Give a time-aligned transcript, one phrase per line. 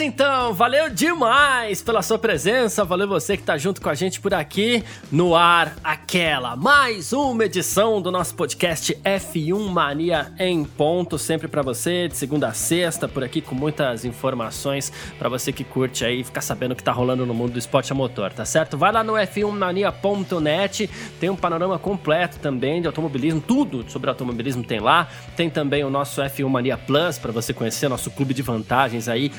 [0.00, 0.52] Então!
[0.52, 4.84] Valeu demais pela sua presença, valeu você que tá junto com a gente por aqui
[5.10, 11.62] no ar, aquela mais uma edição do nosso podcast F1 Mania em ponto, sempre para
[11.62, 16.22] você, de segunda a sexta, por aqui com muitas informações para você que curte aí
[16.22, 18.76] ficar sabendo o que tá rolando no mundo do esporte a motor, tá certo?
[18.76, 24.80] Vai lá no f1mania.net, tem um panorama completo também de automobilismo, tudo sobre automobilismo tem
[24.80, 25.08] lá.
[25.36, 29.30] Tem também o nosso F1 Mania Plus para você conhecer nosso clube de vantagens aí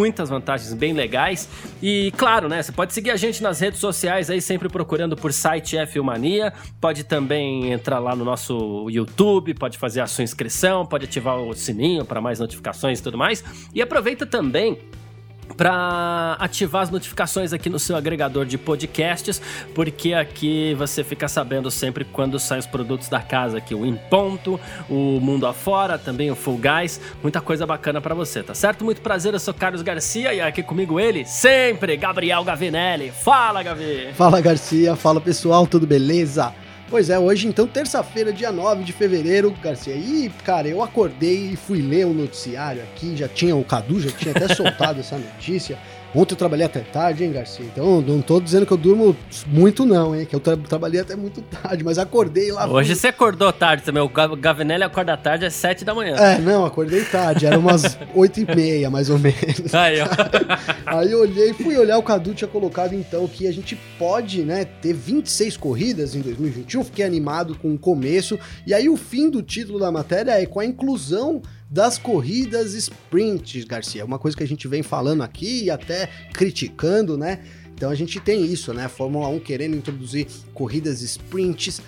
[0.00, 1.46] muitas vantagens bem legais.
[1.82, 5.30] E claro, né, você pode seguir a gente nas redes sociais aí, sempre procurando por
[5.30, 6.54] site F1 Mania.
[6.80, 11.52] Pode também entrar lá no nosso YouTube, pode fazer a sua inscrição, pode ativar o
[11.54, 13.44] sininho para mais notificações e tudo mais.
[13.74, 14.78] E aproveita também
[15.56, 19.40] para ativar as notificações aqui no seu agregador de podcasts,
[19.74, 23.96] porque aqui você fica sabendo sempre quando saem os produtos da casa aqui, o Em
[23.96, 28.84] Ponto, o Mundo Afora, também o Full Guys, muita coisa bacana para você, tá certo?
[28.84, 33.10] Muito prazer, eu sou Carlos Garcia e aqui comigo ele, sempre, Gabriel Gavinelli.
[33.10, 34.08] Fala, Gavi!
[34.14, 36.54] Fala, Garcia, fala pessoal, tudo beleza?
[36.90, 39.94] Pois é, hoje então, terça-feira, dia 9 de fevereiro, Garcia.
[39.94, 44.10] E, cara, eu acordei e fui ler o noticiário aqui, já tinha o Cadu, já
[44.10, 45.78] tinha até soltado essa notícia.
[46.14, 47.64] Ontem eu trabalhei até tarde, hein, Garcia?
[47.64, 49.16] Então não tô dizendo que eu durmo
[49.46, 50.26] muito, não, hein?
[50.26, 52.66] Que eu tra trabalhei até muito tarde, mas acordei lá.
[52.68, 52.96] Hoje fui...
[52.96, 54.02] você acordou tarde também.
[54.02, 56.16] O Gavinelli acorda tarde às 7 da manhã.
[56.16, 57.46] É, não, acordei tarde.
[57.46, 59.72] Era umas 8 e meia, mais ou menos.
[59.72, 60.06] Aí, ó.
[60.98, 64.64] Aí eu olhei, fui olhar, o Cadu tinha colocado então que a gente pode, né,
[64.64, 66.84] ter 26 corridas em 2021.
[66.84, 68.38] Fiquei animado com o começo.
[68.66, 71.40] E aí o fim do título da matéria é com a inclusão
[71.70, 74.04] das corridas sprint, Garcia.
[74.04, 77.38] Uma coisa que a gente vem falando aqui e até criticando, né?
[77.72, 78.88] Então a gente tem isso, né?
[78.88, 81.80] Fórmula 1 querendo introduzir corridas sprints,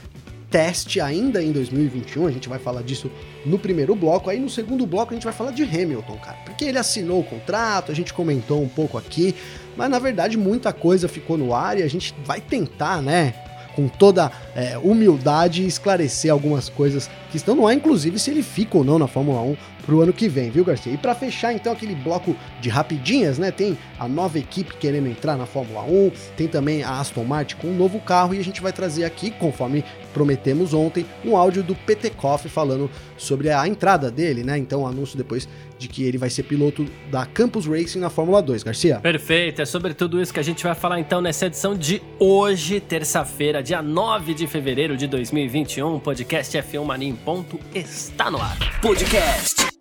[0.49, 3.11] teste ainda em 2021, a gente vai falar disso
[3.45, 4.31] no primeiro bloco.
[4.31, 7.25] Aí no segundo bloco a gente vai falar de Hamilton, cara, porque ele assinou o
[7.25, 9.35] contrato, a gente comentou um pouco aqui,
[9.77, 13.35] mas na verdade muita coisa ficou no ar e a gente vai tentar, né?
[13.75, 18.77] com toda é, humildade esclarecer algumas coisas que estão no ar, inclusive se ele fica
[18.77, 20.93] ou não na Fórmula 1 pro ano que vem, viu, Garcia?
[20.93, 23.51] E para fechar então aquele bloco de rapidinhas, né?
[23.51, 27.69] Tem a nova equipe querendo entrar na Fórmula 1, tem também a Aston Martin com
[27.69, 31.75] um novo carro e a gente vai trazer aqui, conforme prometemos ontem, um áudio do
[31.75, 34.59] Petekoff falando sobre a entrada dele, né?
[34.59, 35.49] Então, o anúncio depois
[35.79, 39.01] de que ele vai ser piloto da Campus Racing na Fórmula 2, Garcia.
[39.01, 42.79] Perfeito, é sobre tudo isso que a gente vai falar então nessa edição de hoje,
[42.79, 45.97] terça-feira, dia 9 de fevereiro de 2021.
[45.97, 48.81] O podcast F1 Mania em ponto está no ar.
[48.81, 49.72] Podcast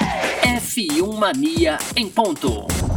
[0.43, 2.91] F1 Mania em ponto.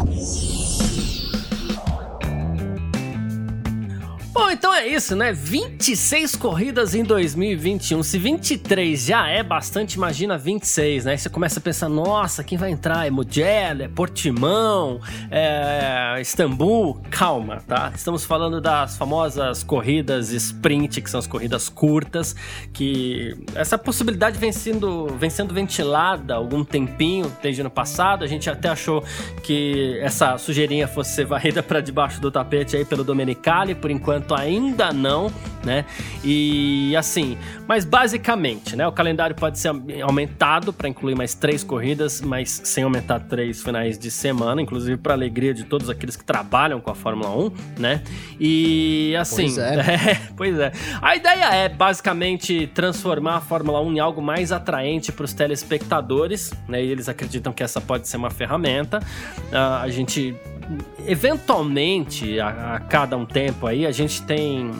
[4.34, 5.32] Bom, então é isso, né?
[5.32, 8.02] 26 corridas em 2021.
[8.02, 11.12] Se 23 já é bastante, imagina 26, né?
[11.12, 13.06] Aí você começa a pensar, nossa, quem vai entrar?
[13.06, 15.00] É Mugello, é Portimão,
[15.30, 17.00] é Istambul?
[17.12, 17.92] Calma, tá?
[17.94, 22.34] Estamos falando das famosas corridas sprint, que são as corridas curtas,
[22.72, 28.24] que essa possibilidade vem sendo, vem sendo ventilada há algum tempinho, desde ano passado.
[28.24, 29.04] A gente até achou
[29.44, 34.34] que essa sujeirinha fosse varrida para debaixo do tapete aí pelo Domenicali, por enquanto momento
[34.34, 35.30] ainda não,
[35.62, 35.84] né?
[36.22, 37.36] E assim,
[37.68, 38.86] mas basicamente, né?
[38.86, 39.70] O calendário pode ser
[40.02, 45.14] aumentado para incluir mais três corridas, mas sem aumentar três finais de semana, inclusive para
[45.14, 48.02] alegria de todos aqueles que trabalham com a Fórmula 1, né?
[48.40, 49.74] E assim, pois é.
[49.80, 50.72] é, pois é.
[51.00, 56.52] A ideia é basicamente transformar a Fórmula 1 em algo mais atraente para os telespectadores,
[56.68, 56.82] né?
[56.82, 58.98] E eles acreditam que essa pode ser uma ferramenta.
[59.50, 60.34] Uh, a gente
[61.06, 64.70] eventualmente, a, a, cada um tempo aí, a gente tem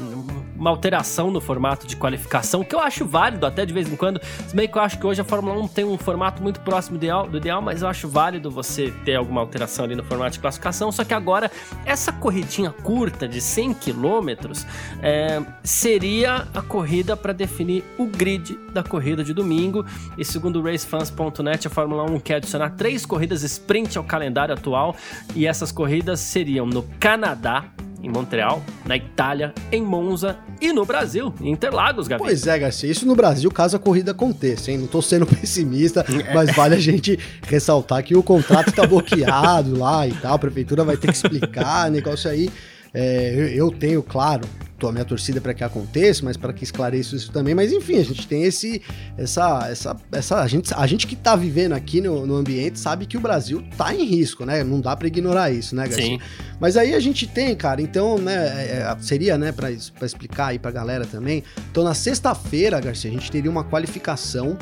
[0.65, 4.19] uma alteração no formato de qualificação, que eu acho válido até de vez em quando.
[4.49, 6.99] Se bem que eu acho que hoje a Fórmula 1 tem um formato muito próximo
[6.99, 10.91] do ideal, mas eu acho válido você ter alguma alteração ali no formato de classificação.
[10.91, 11.51] Só que agora,
[11.85, 14.31] essa corridinha curta de 100 km
[15.03, 19.85] é, seria a corrida para definir o grid da corrida de domingo.
[20.17, 24.97] E segundo racefans.net, a Fórmula 1 quer adicionar três corridas sprint ao calendário atual.
[25.35, 27.67] E essas corridas seriam no Canadá,
[28.05, 32.23] em Montreal, na Itália, em Monza e no Brasil, em Interlagos, Gabi.
[32.23, 34.79] Pois é, Garcia, isso no Brasil caso a corrida aconteça, hein?
[34.79, 36.05] Não tô sendo pessimista,
[36.35, 40.85] mas vale a gente ressaltar que o contrato tá bloqueado lá e tal, a prefeitura
[40.85, 42.51] vai ter que explicar, negócio aí.
[42.93, 44.43] É, eu tenho, claro,
[44.89, 47.55] a minha torcida para que aconteça, mas para que esclareça isso também.
[47.55, 48.83] Mas enfim, a gente tem esse,
[49.17, 53.07] essa, essa, essa a gente, a gente que tá vivendo aqui no, no ambiente sabe
[53.07, 54.63] que o Brasil tá em risco, né?
[54.65, 56.05] Não dá para ignorar isso, né, Garcia?
[56.05, 56.21] Sim.
[56.61, 60.59] Mas aí a gente tem, cara, então, né, é, é seria, né, para explicar aí
[60.59, 61.43] pra galera também.
[61.71, 64.57] Então, na sexta-feira, Garcia, a gente teria uma qualificação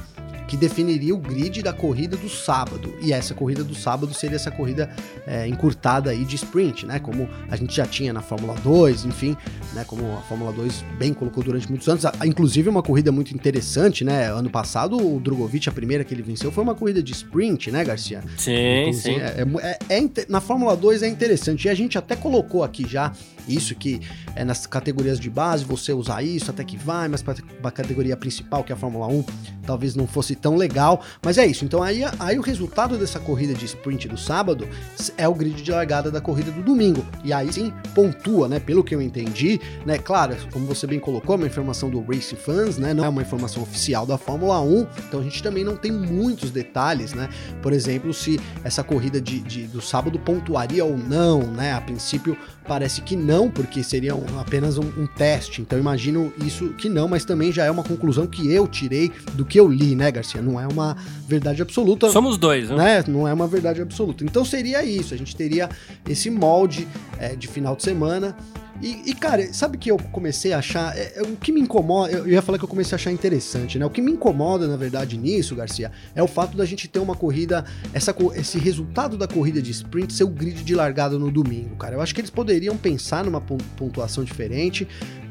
[0.47, 2.95] que definiria o grid da corrida do sábado.
[3.01, 4.91] E essa corrida do sábado seria essa corrida
[5.27, 6.99] é, encurtada aí de sprint, né?
[6.99, 9.37] Como a gente já tinha na Fórmula 2, enfim,
[9.75, 9.85] né?
[9.87, 12.05] Como a Fórmula 2 bem colocou durante muitos anos.
[12.25, 14.31] Inclusive uma corrida muito interessante, né?
[14.31, 17.85] Ano passado o Drogovic, a primeira que ele venceu, foi uma corrida de sprint, né,
[17.85, 18.23] Garcia?
[18.37, 19.21] Sim, Inclusive, sim.
[19.21, 21.67] É, é, é, na Fórmula 2 é interessante.
[21.67, 23.13] E a gente até colocou aqui já
[23.49, 24.01] isso que
[24.35, 28.17] é nas categorias de base você usar isso até que vai, mas para a categoria
[28.17, 29.25] principal, que é a Fórmula 1,
[29.67, 31.03] talvez não fosse tão legal.
[31.23, 31.65] Mas é isso.
[31.65, 34.69] Então aí, aí o resultado dessa corrida de sprint do sábado
[35.17, 37.05] é o grid de largada da corrida do domingo.
[37.25, 38.59] E aí sim pontua, né?
[38.61, 39.99] Pelo que eu entendi, né?
[39.99, 42.95] Claro, como você bem colocou, é uma informação do Race Fans, né?
[42.95, 44.87] Não é uma informação oficial da Fórmula 1.
[45.09, 47.29] Então a gente também não tem muitos detalhes, né?
[47.61, 51.73] Por exemplo, se essa corrida de, de do sábado pontuaria ou não, né?
[51.73, 55.61] A princípio parece que não, porque seria um, apenas um, um, teste.
[55.61, 59.45] Então imagino isso que não, mas também já é uma conclusão que eu tirei do
[59.45, 60.41] que eu li, né, Garcia?
[60.41, 62.11] Não é uma verdade absoluta.
[62.11, 62.77] Somos dois, né?
[62.77, 63.05] né?
[63.07, 64.25] Não é uma verdade absoluta.
[64.25, 65.15] Então seria isso.
[65.15, 65.69] A gente teria
[66.09, 66.87] esse molde
[67.19, 68.37] é, de final de semana
[68.83, 70.97] e, e, cara, sabe que eu comecei a achar.
[70.97, 72.13] É, é, o que me incomoda.
[72.13, 73.87] Eu ia falar que eu comecei a achar interessante, né?
[73.87, 77.15] O que me incomoda, na verdade, nisso, Garcia, é o fato da gente ter uma
[77.15, 77.65] corrida.
[77.95, 81.95] Essa, esse resultado da corrida de sprint ser o grid de largada no domingo, cara.
[81.95, 84.89] Eu acho que eles poderiam pensar numa pontuação diferente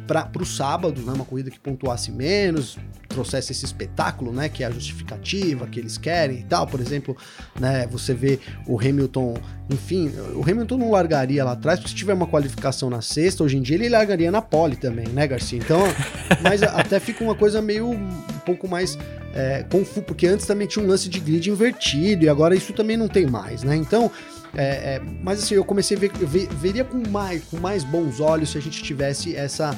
[0.08, 2.78] para o sábado, né, uma corrida que pontuasse menos,
[3.08, 6.68] trouxesse esse espetáculo, né, que é a justificativa que eles querem e tal.
[6.68, 7.16] Por exemplo,
[7.60, 9.36] né, você vê o Hamilton,
[9.70, 13.58] enfim, o Hamilton não largaria lá atrás, porque se tiver uma qualificação na sexta, hoje
[13.58, 15.60] em dia ele largaria na pole também, né, Garcia?
[15.60, 15.82] Então,
[16.42, 18.98] mas até fica uma coisa meio um pouco mais
[19.34, 22.98] é, confuso, porque antes também tinha um lance de grid invertido e agora isso também
[22.98, 23.76] não tem mais, né?
[23.76, 24.12] Então,
[24.56, 28.20] é, é, mas assim, eu comecei a ver, eu veria com mais, com mais bons
[28.20, 29.76] olhos se a gente tivesse essa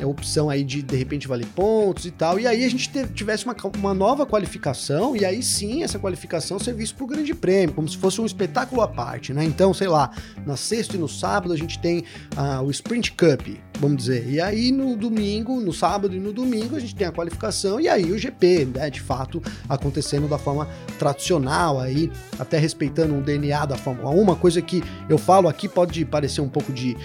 [0.00, 2.38] a opção aí de de repente valer pontos e tal.
[2.38, 6.94] E aí a gente tivesse uma, uma nova qualificação, e aí sim essa qualificação servisse
[6.94, 9.44] para o Grande Prêmio, como se fosse um espetáculo à parte, né?
[9.44, 10.10] Então, sei lá,
[10.44, 12.04] na sexta e no sábado a gente tem
[12.36, 13.48] uh, o Sprint Cup,
[13.78, 14.28] vamos dizer.
[14.28, 17.88] E aí no domingo, no sábado e no domingo a gente tem a qualificação e
[17.88, 20.68] aí o GP, né, de fato, acontecendo da forma
[20.98, 25.68] tradicional aí, até respeitando o DNA da Fórmula 1, uma coisa que eu falo aqui
[25.68, 26.96] pode parecer um pouco de,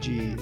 [0.00, 0.36] de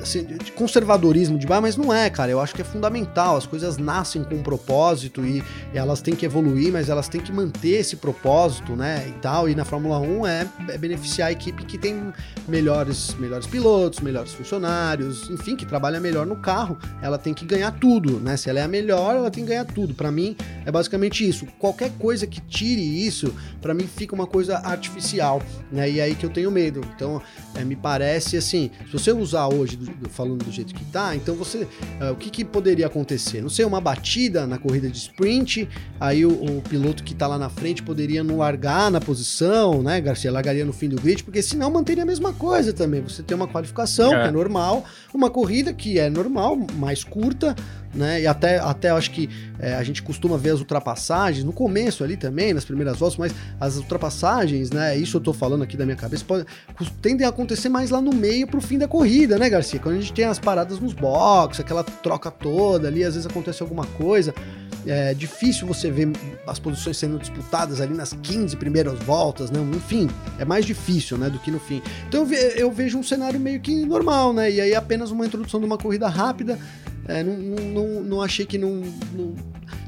[0.00, 2.30] assim, de conservadorismo de bar, mas não é, cara.
[2.30, 3.36] Eu acho que é fundamental.
[3.36, 5.42] As coisas nascem com um propósito e,
[5.74, 9.06] elas têm que evoluir, mas elas têm que manter esse propósito, né?
[9.08, 9.48] E tal.
[9.48, 12.12] E na Fórmula 1 é, é beneficiar a equipe que tem
[12.48, 16.78] melhores, melhores pilotos, melhores funcionários, enfim, que trabalha melhor no carro.
[17.02, 18.36] Ela tem que ganhar tudo, né?
[18.36, 19.94] Se ela é a melhor, ela tem que ganhar tudo.
[19.94, 21.46] Para mim, é basicamente isso.
[21.58, 25.90] Qualquer coisa que tire isso, para mim fica uma coisa artificial, né?
[25.90, 26.80] E é aí que eu tenho medo.
[26.94, 27.20] Então,
[27.54, 29.76] é, me parece assim, se você usar hoje
[30.10, 31.58] falando do jeito que tá, então você.
[32.00, 33.40] Uh, o que, que, poderia acontecer?
[33.40, 37.38] Não sei, uma batida na corrida de sprint, aí o, o, piloto que tá lá
[37.38, 40.30] na frente poderia não largar na posição, né, Garcia?
[40.30, 43.00] Largaria no fim do grid, porque senão manteria a mesma coisa também.
[43.00, 44.22] Você tem uma qualificação, é.
[44.22, 47.54] que é normal, uma corrida que é normal, mais curta,
[47.94, 48.22] né?
[48.22, 49.28] E até, até acho que
[49.58, 53.34] é, a gente costuma ver as ultrapassagens no começo ali também, nas primeiras voltas, mas
[53.58, 54.96] as ultrapassagens, né?
[54.96, 56.46] Isso eu tô falando aqui da minha cabeça, pode,
[57.02, 59.80] tendem a acontecer mais lá no meio pro fim da corrida, né, Garcia?
[59.80, 63.62] Quando a gente tem as paradas nos boxes, aquela troca toda ali, às vezes acontece
[63.62, 64.34] alguma coisa.
[64.86, 66.10] É difícil você ver
[66.46, 69.60] as posições sendo disputadas ali nas 15 primeiras voltas, né?
[69.74, 71.82] Enfim, é mais difícil, né, do que no fim.
[72.08, 74.50] Então eu, ve eu vejo um cenário meio que normal, né?
[74.50, 76.58] E aí apenas uma introdução de uma corrida rápida
[77.10, 79.34] é, não, não, não, achei que não, não.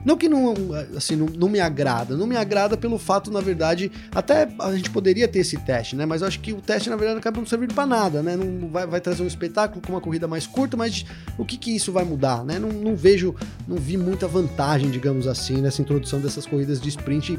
[0.05, 0.53] Não que não,
[0.97, 2.17] assim, não, não, me agrada.
[2.17, 6.05] Não me agrada pelo fato, na verdade, até a gente poderia ter esse teste, né?
[6.05, 8.37] Mas eu acho que o teste, na verdade, acaba não servindo para nada, né?
[8.37, 11.07] Não vai, vai, trazer um espetáculo com uma corrida mais curta, mas
[11.39, 12.59] o que que isso vai mudar, né?
[12.59, 13.35] Não, não vejo,
[13.69, 17.39] não vi muita vantagem, digamos assim, nessa introdução dessas corridas de sprint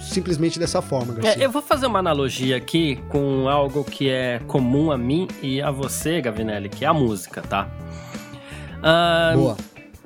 [0.00, 1.42] simplesmente dessa forma, Garcia.
[1.42, 5.60] É, eu vou fazer uma analogia aqui com algo que é comum a mim e
[5.60, 7.68] a você, Gavinelli, que é a música, tá?
[9.34, 9.56] Boa.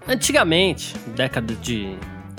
[0.07, 1.97] Antigamente, década de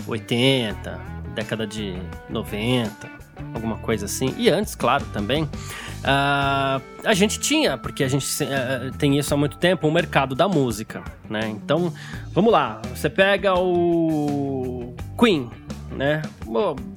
[0.08, 1.00] 80,
[1.34, 1.96] década de
[2.30, 3.10] 90,
[3.54, 8.92] alguma coisa assim, e antes, claro, também, uh, a gente tinha, porque a gente uh,
[8.98, 11.48] tem isso há muito tempo, o um mercado da música, né?
[11.48, 11.92] Então,
[12.32, 15.50] vamos lá, você pega o Queen,
[15.92, 16.22] né?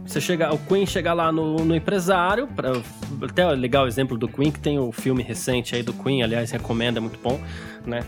[0.04, 2.72] Você chega, o Queen chega lá no, no empresário, pra,
[3.22, 6.50] até o legal exemplo do Queen, que tem o filme recente aí do Queen, aliás,
[6.50, 7.40] recomendo, é muito bom,
[7.86, 8.04] né?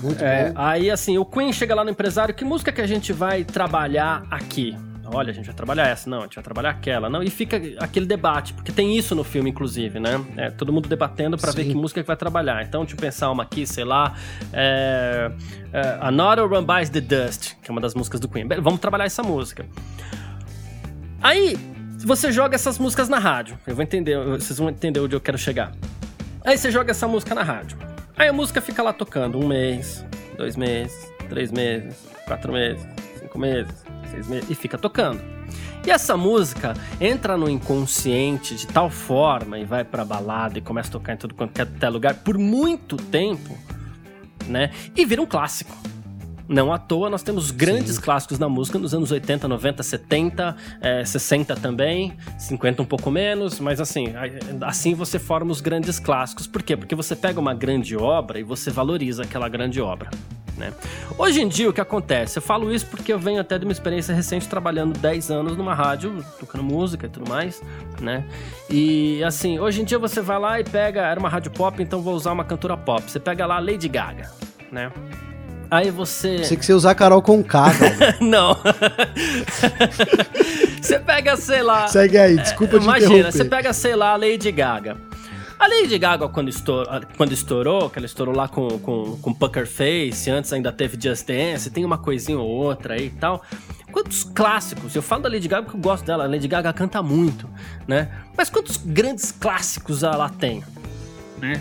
[0.00, 0.60] Muito é, bom.
[0.60, 4.24] Aí, assim, o Queen chega lá no empresário, que música que a gente vai trabalhar
[4.30, 4.76] aqui?
[5.06, 7.60] Olha, a gente vai trabalhar essa, não, a gente vai trabalhar aquela, não, e fica
[7.78, 10.24] aquele debate, porque tem isso no filme, inclusive, né?
[10.36, 12.62] É, todo mundo debatendo para ver que música que vai trabalhar.
[12.62, 14.14] Então, deixa eu pensar uma aqui, sei lá,
[14.52, 15.30] é,
[15.72, 18.48] é, Another Run By the Dust, que é uma das músicas do Queen.
[18.48, 19.66] Vamos trabalhar essa música.
[21.22, 21.56] Aí,
[21.98, 25.38] você joga essas músicas na rádio, eu vou entender, vocês vão entender onde eu quero
[25.38, 25.72] chegar.
[26.44, 27.93] Aí você joga essa música na rádio.
[28.16, 30.04] Aí a música fica lá tocando um mês,
[30.36, 32.86] dois meses, três meses, quatro meses,
[33.18, 33.74] cinco meses,
[34.10, 35.20] seis meses, e fica tocando.
[35.84, 40.88] E essa música entra no inconsciente de tal forma e vai pra balada e começa
[40.88, 43.58] a tocar em tudo quanto é lugar por muito tempo,
[44.46, 44.70] né?
[44.96, 45.76] E vira um clássico.
[46.48, 48.02] Não à toa, nós temos grandes Sim.
[48.02, 53.58] clássicos da música nos anos 80, 90, 70, é, 60 também, 50 um pouco menos,
[53.60, 54.12] mas assim,
[54.60, 56.46] assim você forma os grandes clássicos.
[56.46, 56.76] Por quê?
[56.76, 60.10] Porque você pega uma grande obra e você valoriza aquela grande obra.
[60.56, 60.72] Né?
[61.18, 62.38] Hoje em dia, o que acontece?
[62.38, 65.74] Eu falo isso porque eu venho até de uma experiência recente trabalhando 10 anos numa
[65.74, 67.60] rádio, tocando música e tudo mais,
[68.00, 68.24] né?
[68.70, 72.00] E assim, hoje em dia você vai lá e pega, era uma rádio pop, então
[72.00, 73.02] vou usar uma cantora pop.
[73.02, 74.30] Você pega lá Lady Gaga,
[74.70, 74.92] né?
[75.70, 76.38] Aí você.
[76.38, 77.72] Você que você usar Carol com K,
[78.20, 78.56] Não.
[80.80, 81.88] você pega, sei lá.
[81.88, 84.96] Segue aí, desculpa te Imagina, você pega, sei lá, a Lady Gaga.
[85.58, 89.66] A Lady Gaga, quando estourou, quando estourou que ela estourou lá com, com, com Pucker
[89.66, 93.42] Face, antes ainda teve Just Dance, tem uma coisinha ou outra aí e tal.
[93.90, 94.94] Quantos clássicos?
[94.94, 97.48] Eu falo da Lady Gaga porque eu gosto dela, a Lady Gaga canta muito,
[97.86, 98.10] né?
[98.36, 100.64] Mas quantos grandes clássicos ela tem,
[101.40, 101.60] né?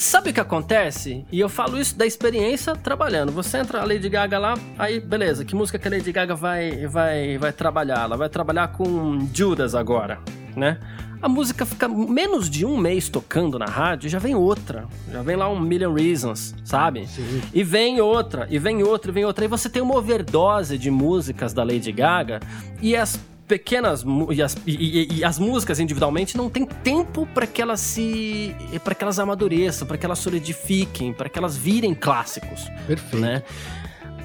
[0.00, 1.26] Sabe o que acontece?
[1.30, 3.30] E eu falo isso da experiência trabalhando.
[3.32, 6.86] Você entra a Lady Gaga lá, aí beleza, que música que a Lady Gaga vai,
[6.86, 8.04] vai, vai trabalhar?
[8.04, 10.18] Ela vai trabalhar com Judas agora,
[10.56, 10.78] né?
[11.20, 14.86] A música fica menos de um mês tocando na rádio, já vem outra.
[15.12, 17.06] Já vem lá um Million Reasons, sabe?
[17.06, 17.42] Sim.
[17.52, 19.44] E vem outra, e vem outra, e vem outra.
[19.44, 22.40] E você tem uma overdose de músicas da Lady Gaga
[22.80, 27.60] e as pequenas e as, e, e as músicas individualmente não tem tempo para que
[27.60, 28.54] elas se
[28.84, 32.68] para que elas amadureçam, para que elas solidifiquem, para que elas virem clássicos.
[32.86, 33.16] Perfeito.
[33.16, 33.42] Né?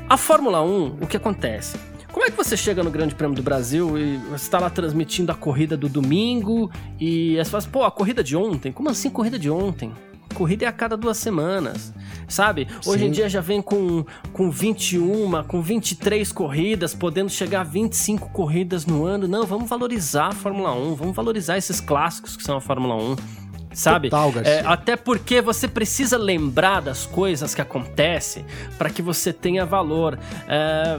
[0.08, 1.76] A Fórmula 1, o que acontece?
[2.12, 5.32] Como é que você chega no Grande Prêmio do Brasil e você está lá transmitindo
[5.32, 8.72] a corrida do domingo e você fala, pô, a corrida de ontem?
[8.72, 9.92] Como assim corrida de ontem?
[10.36, 11.94] Corrida é a cada duas semanas,
[12.28, 12.68] sabe?
[12.86, 13.08] Hoje Sim.
[13.08, 18.86] em dia já vem com, com 21, com 23 corridas, podendo chegar a 25 corridas
[18.86, 19.28] no ano.
[19.28, 23.45] Não, vamos valorizar a Fórmula 1, vamos valorizar esses clássicos que são a Fórmula 1
[23.76, 24.10] sabe?
[24.10, 28.46] Total, é, até porque você precisa lembrar das coisas que acontecem
[28.78, 30.18] para que você tenha valor.
[30.48, 30.98] É,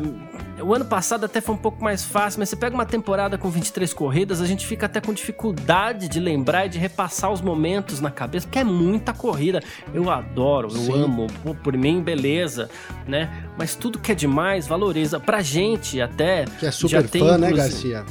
[0.63, 3.51] o ano passado até foi um pouco mais fácil, mas você pega uma temporada com
[3.51, 8.01] 23 corridas, a gente fica até com dificuldade de lembrar e de repassar os momentos
[8.01, 9.63] na cabeça, porque é muita corrida.
[9.93, 11.03] Eu adoro, eu Sim.
[11.03, 11.27] amo,
[11.63, 12.71] por mim, beleza,
[13.07, 13.45] né?
[13.59, 15.19] Mas tudo que é demais valoriza.
[15.19, 16.45] Pra gente até.
[16.59, 18.05] Que é super fã, né, Garcia?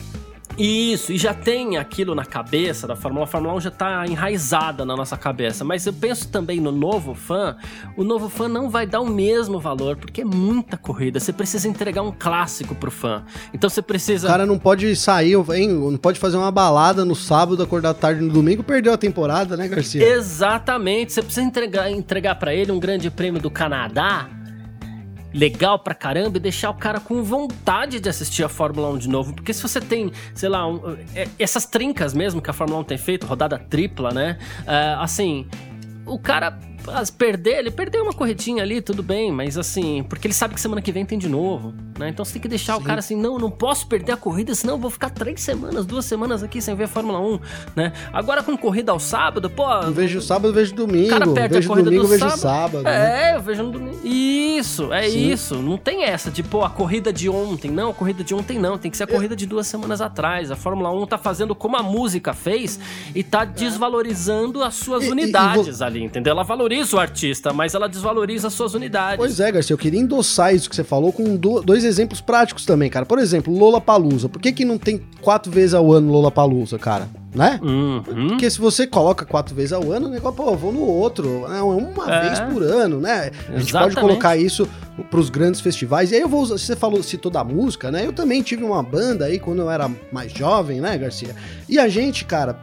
[0.58, 3.24] Isso, e já tem aquilo na cabeça da Fórmula 1.
[3.24, 5.64] A Fórmula 1 já está enraizada na nossa cabeça.
[5.64, 7.58] Mas eu penso também no novo fã.
[7.98, 11.20] O novo fã não vai dar o mesmo valor, porque é muita corrida.
[11.20, 13.24] Você precisa entregar um clássico pro fã.
[13.54, 14.28] Então você precisa.
[14.28, 15.70] O cara não pode sair, hein?
[15.70, 19.68] não pode fazer uma balada no sábado, acordar tarde no domingo, perdeu a temporada, né,
[19.68, 20.06] Garcia?
[20.06, 21.14] Exatamente.
[21.14, 24.30] Você precisa entregar, entregar para ele um grande prêmio do Canadá
[25.36, 29.10] legal pra caramba e deixar o cara com vontade de assistir a Fórmula 1 de
[29.10, 29.34] novo.
[29.34, 32.84] Porque se você tem, sei lá, um, é, essas trincas mesmo que a Fórmula 1
[32.86, 34.38] tem feito, rodada tripla, né?
[34.62, 35.46] Uh, assim,
[36.06, 36.58] o cara
[37.18, 40.82] perder, ele perdeu uma corridinha ali, tudo bem, mas assim, porque ele sabe que semana
[40.82, 42.10] que vem tem de novo, né?
[42.10, 42.82] Então você tem que deixar Sim.
[42.82, 45.86] o cara assim, não, não posso perder a corrida, senão eu vou ficar três semanas,
[45.86, 47.40] duas semanas aqui sem ver a Fórmula 1,
[47.76, 47.94] né?
[48.14, 49.72] Agora com corrida ao sábado, pô.
[49.82, 51.08] Eu vejo sábado, eu vejo domingo.
[51.08, 52.40] O cara perde vejo a corrida domingo, do vejo sábado.
[52.40, 53.32] sábado né?
[53.32, 54.00] É, eu vejo no domingo.
[54.04, 55.32] Isso, é Sim.
[55.32, 55.56] isso.
[55.56, 57.72] Não tem essa de, pô, a corrida de ontem.
[57.72, 58.78] Não, a corrida de ontem não.
[58.78, 60.52] Tem que ser a corrida de duas semanas atrás.
[60.52, 62.80] A Fórmula 1 tá fazendo como a música fez
[63.14, 63.46] e tá é.
[63.46, 66.32] desvalorizando as suas e, unidades e, e ali, entendeu?
[66.32, 69.18] Ela valoriza o artista, mas ela desvaloriza suas unidades.
[69.18, 72.90] Pois é, Garcia, eu queria endossar isso que você falou com dois exemplos práticos também,
[72.90, 73.06] cara.
[73.06, 74.30] Por exemplo, Lola Palusa.
[74.30, 77.08] Por que, que não tem quatro vezes ao ano Lola Palusa, cara?
[77.36, 77.60] Né?
[77.62, 78.02] Uhum.
[78.30, 81.62] Porque se você coloca quatro vezes ao ano, o negócio, pô, vou no outro, né?
[81.62, 82.22] uma é.
[82.28, 83.32] vez por ano, né?
[83.50, 84.68] A gente pode colocar isso
[85.10, 86.12] para os grandes festivais.
[86.12, 88.06] E aí eu vou, você falou, citou da música, né?
[88.06, 91.36] Eu também tive uma banda aí quando eu era mais jovem, né, Garcia?
[91.68, 92.58] E a gente, cara,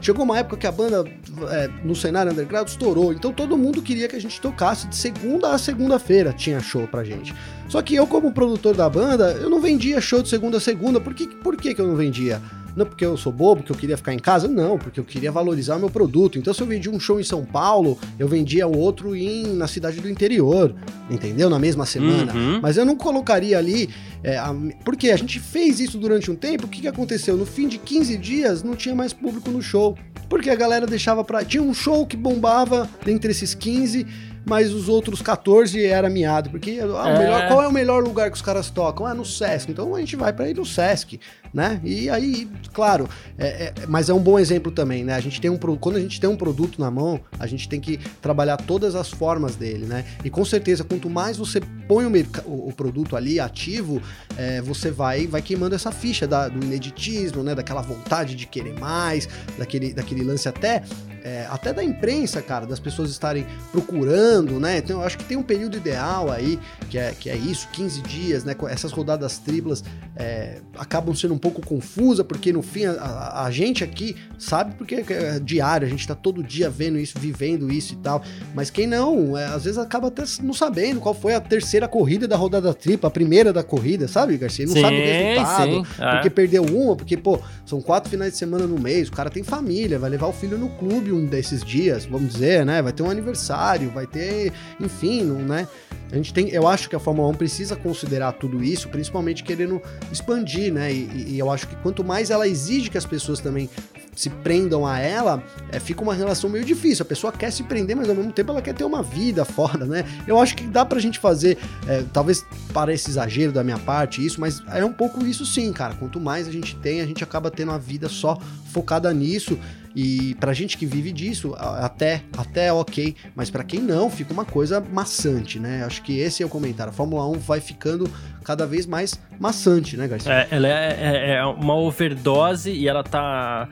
[0.00, 1.04] chegou uma época que a banda
[1.50, 5.52] é, no cenário underground estourou, então todo mundo queria que a gente tocasse de segunda
[5.52, 7.34] a segunda-feira, tinha show pra gente.
[7.68, 11.00] Só que eu, como produtor da banda, eu não vendia show de segunda a segunda.
[11.00, 12.40] Por que, por que, que eu não vendia?
[12.76, 15.30] Não porque eu sou bobo, que eu queria ficar em casa, não, porque eu queria
[15.30, 16.38] valorizar o meu produto.
[16.38, 19.66] Então, se eu vendia um show em São Paulo, eu vendia o outro em, na
[19.66, 20.74] cidade do interior,
[21.10, 21.50] entendeu?
[21.50, 22.32] Na mesma semana.
[22.32, 22.60] Uhum.
[22.62, 23.90] Mas eu não colocaria ali.
[24.22, 27.36] É, a, porque a gente fez isso durante um tempo, o que, que aconteceu?
[27.36, 29.96] No fim de 15 dias, não tinha mais público no show.
[30.28, 31.44] Porque a galera deixava pra.
[31.44, 34.06] Tinha um show que bombava entre esses 15
[34.44, 37.18] mas os outros 14 era miado, porque ah, é.
[37.18, 39.06] melhor, qual é o melhor lugar que os caras tocam?
[39.06, 39.70] Ah, no Sesc.
[39.70, 41.20] Então a gente vai para ir no Sesc,
[41.52, 41.80] né?
[41.84, 43.08] E aí, claro,
[43.38, 45.14] é, é, mas é um bom exemplo também, né?
[45.14, 47.80] A gente tem um quando a gente tem um produto na mão, a gente tem
[47.80, 50.04] que trabalhar todas as formas dele, né?
[50.24, 52.10] E com certeza, quanto mais você põe o,
[52.44, 54.02] o, o produto ali ativo,
[54.36, 57.54] é, você vai vai queimando essa ficha da, do ineditismo, né?
[57.54, 60.82] Daquela vontade de querer mais, daquele, daquele lance até
[61.24, 64.78] é, até da imprensa, cara, das pessoas estarem procurando, né?
[64.78, 66.58] Então eu acho que tem um período ideal aí,
[66.90, 68.54] que é, que é isso, 15 dias, né?
[68.68, 69.84] Essas rodadas triplas
[70.16, 75.04] é, acabam sendo um pouco confusa, porque no fim a, a, gente aqui sabe porque
[75.08, 78.22] é diário, a gente tá todo dia vendo isso, vivendo isso e tal.
[78.54, 82.26] Mas quem não, é, às vezes acaba até não sabendo qual foi a terceira corrida
[82.26, 84.66] da rodada tripla, a primeira da corrida, sabe, Garcia?
[84.66, 86.10] Não sim, sabe o resultado, sim, é.
[86.12, 89.42] porque perdeu uma, porque, pô, são quatro finais de semana no mês, o cara tem
[89.42, 92.80] família, vai levar o filho no clube um desses dias, vamos dizer, né?
[92.82, 95.68] Vai ter um aniversário, vai ter, enfim, né?
[96.10, 99.80] A gente tem, eu acho que a Fórmula 1 precisa considerar tudo isso, principalmente querendo
[100.10, 100.92] expandir, né?
[100.92, 103.70] E, e eu acho que quanto mais ela exige que as pessoas também
[104.14, 107.02] se prendam a ela, é, fica uma relação meio difícil.
[107.02, 109.84] A pessoa quer se prender, mas ao mesmo tempo ela quer ter uma vida fora,
[109.84, 110.04] né?
[110.26, 114.40] Eu acho que dá pra gente fazer, é, talvez pareça exagero da minha parte isso,
[114.40, 115.94] mas é um pouco isso sim, cara.
[115.94, 118.38] Quanto mais a gente tem, a gente acaba tendo a vida só
[118.70, 119.58] focada nisso.
[119.94, 124.44] E pra gente que vive disso, até, até ok, mas para quem não, fica uma
[124.44, 125.84] coisa maçante, né?
[125.84, 126.90] Acho que esse é o comentário.
[126.90, 128.10] A Fórmula 1 vai ficando
[128.42, 130.32] cada vez mais maçante, né, Garcia?
[130.32, 133.68] É, ela é, é, é uma overdose e ela tá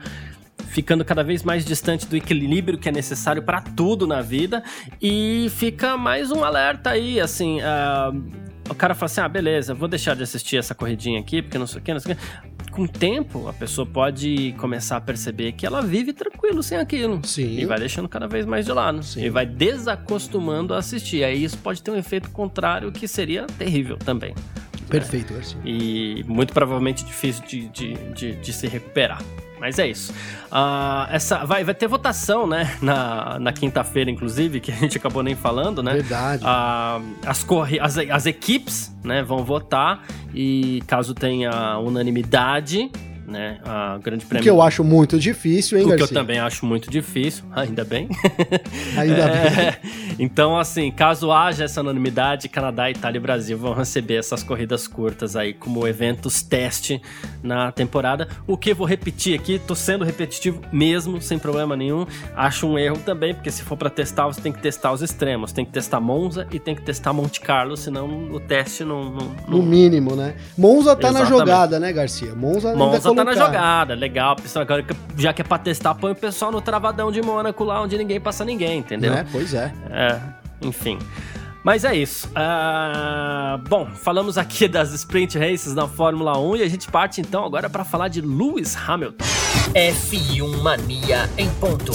[0.71, 4.63] ficando cada vez mais distante do equilíbrio que é necessário para tudo na vida.
[5.01, 7.59] E fica mais um alerta aí, assim.
[7.59, 11.57] Uh, o cara fala assim: ah, beleza, vou deixar de assistir essa corridinha aqui, porque
[11.57, 12.71] não sei o que, não sei o que.
[12.71, 17.19] Com o tempo, a pessoa pode começar a perceber que ela vive tranquilo sem aquilo.
[17.25, 17.59] Sim.
[17.59, 19.03] E vai deixando cada vez mais de lado.
[19.03, 19.25] Sim.
[19.25, 21.21] E vai desacostumando a assistir.
[21.25, 24.33] Aí isso pode ter um efeito contrário que seria terrível também.
[24.87, 25.59] Perfeito, Garcia.
[25.65, 29.21] E muito provavelmente difícil de, de, de, de se recuperar.
[29.61, 30.11] Mas é isso.
[30.51, 32.75] Uh, essa, vai, vai ter votação, né?
[32.81, 35.93] Na, na quinta-feira, inclusive, que a gente acabou nem falando, né?
[35.93, 36.43] Verdade.
[36.43, 42.89] Uh, as, corri as, as equipes né, vão votar e caso tenha unanimidade,
[43.31, 43.59] né?
[43.65, 44.41] A grande prêmio.
[44.41, 46.07] O que eu acho muito difícil, hein, O Garcia?
[46.07, 48.09] que eu também acho muito difícil, ainda bem.
[48.97, 50.15] Ainda é, bem.
[50.19, 55.35] Então, assim, caso haja essa unanimidade, Canadá, Itália e Brasil vão receber essas corridas curtas
[55.35, 57.01] aí como eventos teste
[57.41, 58.27] na temporada.
[58.45, 62.05] O que eu vou repetir aqui, tô sendo repetitivo mesmo, sem problema nenhum.
[62.35, 65.51] Acho um erro também, porque se for para testar, você tem que testar os extremos.
[65.51, 69.05] Tem que testar Monza e tem que testar Monte Carlo, senão o teste não.
[69.05, 69.11] não,
[69.47, 69.57] não...
[69.57, 70.35] No mínimo, né?
[70.57, 71.31] Monza tá Exatamente.
[71.31, 72.35] na jogada, né, Garcia?
[72.35, 74.35] Monza, Monza tá na jogada, legal.
[74.55, 74.85] Agora,
[75.17, 78.19] já que é pra testar, põe o pessoal no travadão de Mônaco lá, onde ninguém
[78.19, 79.13] passa ninguém, entendeu?
[79.13, 79.71] É, pois é.
[79.89, 80.19] É,
[80.61, 80.99] enfim.
[81.63, 82.27] Mas é isso.
[82.29, 87.45] Uh, bom, falamos aqui das sprint races na Fórmula 1 e a gente parte então
[87.45, 89.23] agora para falar de Lewis Hamilton.
[89.73, 91.91] F1 Mania em ponto.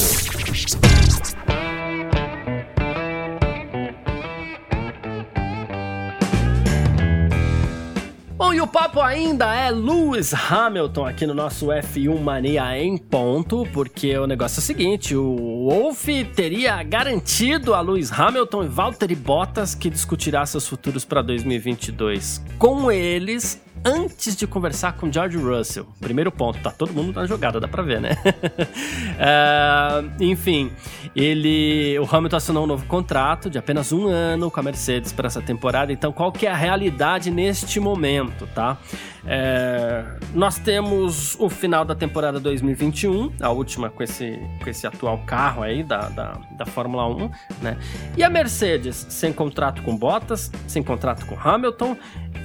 [8.47, 13.67] Bom, e o papo ainda é Lewis Hamilton aqui no nosso F1 Mania em ponto,
[13.73, 19.17] porque o negócio é o seguinte: o Wolf teria garantido a Lewis Hamilton e Valtteri
[19.17, 25.87] Bottas que discutirá seus futuros para 2022 com eles antes de conversar com George Russell.
[26.01, 28.16] Primeiro ponto, tá todo mundo na jogada, dá pra ver, né?
[28.18, 30.72] uh, enfim,
[31.14, 35.29] ele, o Hamilton assinou um novo contrato de apenas um ano com a Mercedes para
[35.29, 35.92] essa temporada.
[35.92, 38.46] Então, qual que é a realidade neste momento?
[38.57, 38.79] tá?
[39.27, 40.03] É,
[40.35, 45.62] nós temos o final da temporada 2021, a última com esse, com esse atual carro
[45.62, 47.77] aí da, da, da Fórmula 1, né?
[48.16, 51.96] E a Mercedes sem contrato com Bottas, sem contrato com Hamilton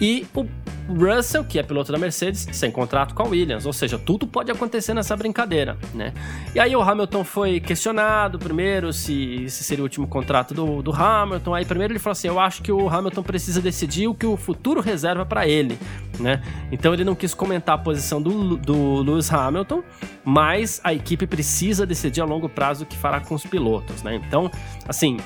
[0.01, 0.45] e o
[0.89, 3.65] Russell, que é piloto da Mercedes, sem contrato com a Williams.
[3.65, 6.13] Ou seja, tudo pode acontecer nessa brincadeira, né?
[6.53, 10.91] E aí o Hamilton foi questionado primeiro se, se seria o último contrato do, do
[10.91, 11.55] Hamilton.
[11.55, 14.35] Aí primeiro ele falou assim: eu acho que o Hamilton precisa decidir o que o
[14.35, 15.79] futuro reserva para ele,
[16.19, 16.41] né?
[16.71, 19.83] Então ele não quis comentar a posição do, do Lewis Hamilton,
[20.23, 24.15] mas a equipe precisa decidir a longo prazo o que fará com os pilotos, né?
[24.15, 24.51] Então,
[24.87, 25.17] assim,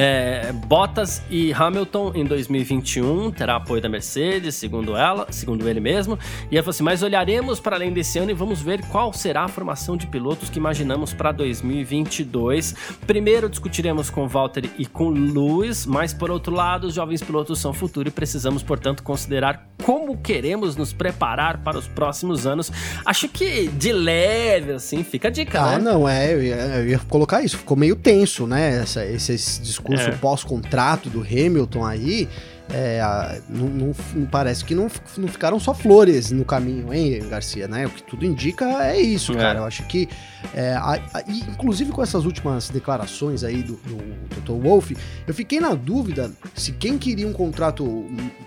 [0.00, 6.16] é, Bottas e Hamilton em 2021 terá apoio da Mercedes, segundo ela, segundo ele mesmo.
[6.52, 9.42] E ela falou assim: mas olharemos para além desse ano e vamos ver qual será
[9.42, 12.76] a formação de pilotos que imaginamos para 2022.
[13.08, 17.72] Primeiro discutiremos com Valtteri e com Lewis, mas por outro lado, os jovens pilotos são
[17.72, 22.70] futuro e precisamos, portanto, considerar como queremos nos preparar para os próximos anos.
[23.04, 25.78] Acho que de leve, assim, fica a dica, ah, né?
[25.78, 27.58] Não, é, eu ia, eu ia, colocar isso.
[27.58, 28.82] Ficou meio tenso, né?
[28.82, 30.12] Essa, esses discursos discurso é.
[30.12, 32.28] pós-contrato do Hamilton aí,
[32.70, 37.66] é, não, não, não, parece que não, não ficaram só flores no caminho, hein, Garcia,
[37.66, 37.86] né?
[37.86, 39.36] O que tudo indica é isso, é.
[39.36, 39.60] cara.
[39.60, 40.06] Eu acho que,
[40.54, 43.96] é, a, a, inclusive com essas últimas declarações aí do, do
[44.40, 44.62] Dr.
[44.62, 48.06] Wolff, eu fiquei na dúvida se quem queria um contrato.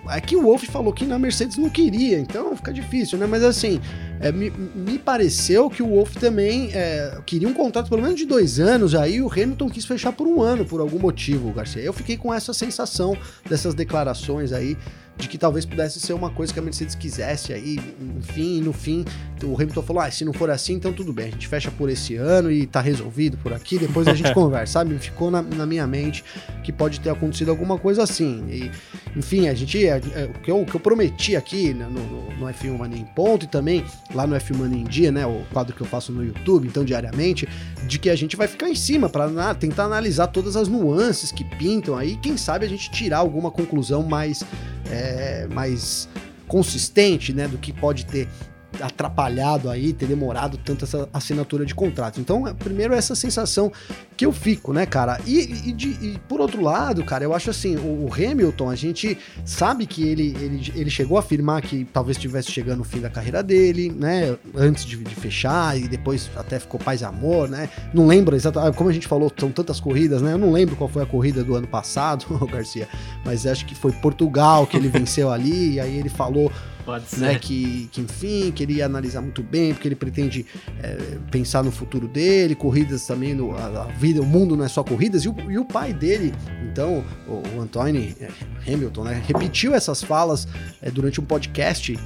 [0.10, 3.26] É que o Wolff falou que na Mercedes não queria, então fica difícil, né?
[3.26, 3.82] Mas assim,
[4.20, 8.26] é, me, me, pareceu que o Wolff também é, queria um contrato pelo menos de
[8.26, 11.82] dois anos, aí o Hamilton quis fechar por um ano, por algum motivo, Garcia.
[11.82, 13.18] Eu fiquei com essa sensação
[13.50, 14.11] dessas declarações
[14.54, 14.78] aí
[15.22, 17.80] de que talvez pudesse ser uma coisa que a Mercedes quisesse aí,
[18.18, 19.06] enfim, no fim,
[19.44, 21.90] o Hamilton falou, ah, se não for assim, então tudo bem, a gente fecha por
[21.90, 24.98] esse ano e tá resolvido por aqui, depois a gente conversa, sabe?
[24.98, 26.24] Ficou na, na, minha mente
[26.64, 28.72] que pode ter acontecido alguma coisa assim, e,
[29.16, 32.02] enfim, a gente, é, é, o, que eu, o que eu prometi aqui né, no,
[32.02, 35.26] no, no F1 Mania em ponto e também lá no F1 Mania em dia, né,
[35.26, 37.48] o quadro que eu faço no YouTube, então diariamente,
[37.86, 41.44] de que a gente vai ficar em cima para tentar analisar todas as nuances que
[41.44, 44.44] pintam aí, quem sabe a gente tirar alguma conclusão mais
[44.92, 46.08] é, mais
[46.48, 48.28] consistente, né, do que pode ter
[48.80, 52.20] atrapalhado aí, ter demorado tanto essa assinatura de contrato.
[52.20, 53.72] Então, é, primeiro essa sensação
[54.16, 55.20] que eu fico, né, cara?
[55.26, 58.76] E, e, de, e, por outro lado, cara, eu acho assim, o, o, Hamilton, a
[58.76, 63.00] gente sabe que ele, ele, ele chegou a afirmar que talvez estivesse chegando o fim
[63.00, 64.38] da carreira dele, né?
[64.56, 67.70] Antes de, de, fechar e depois até ficou paz e amor, né?
[67.94, 70.34] Não lembro exatamente, como a gente falou, são tantas corridas, né?
[70.34, 72.88] Eu não lembro qual foi a corrida do ano passado, Garcia,
[73.26, 76.52] mas acho que foi Portugal que ele venceu ali, e aí ele falou
[76.86, 77.20] Pode né, ser.
[77.20, 80.46] Né, que, que, enfim, que ele ia analisar muito bem, porque ele pretende
[80.82, 84.68] é, pensar no futuro dele, corridas também, no, a, a, vida, o mundo não é
[84.68, 88.30] só corridas, e o, e o pai dele, então, o, o Anthony é,
[88.72, 90.48] Hamilton, né, repetiu essas falas
[90.82, 91.98] é, durante um podcast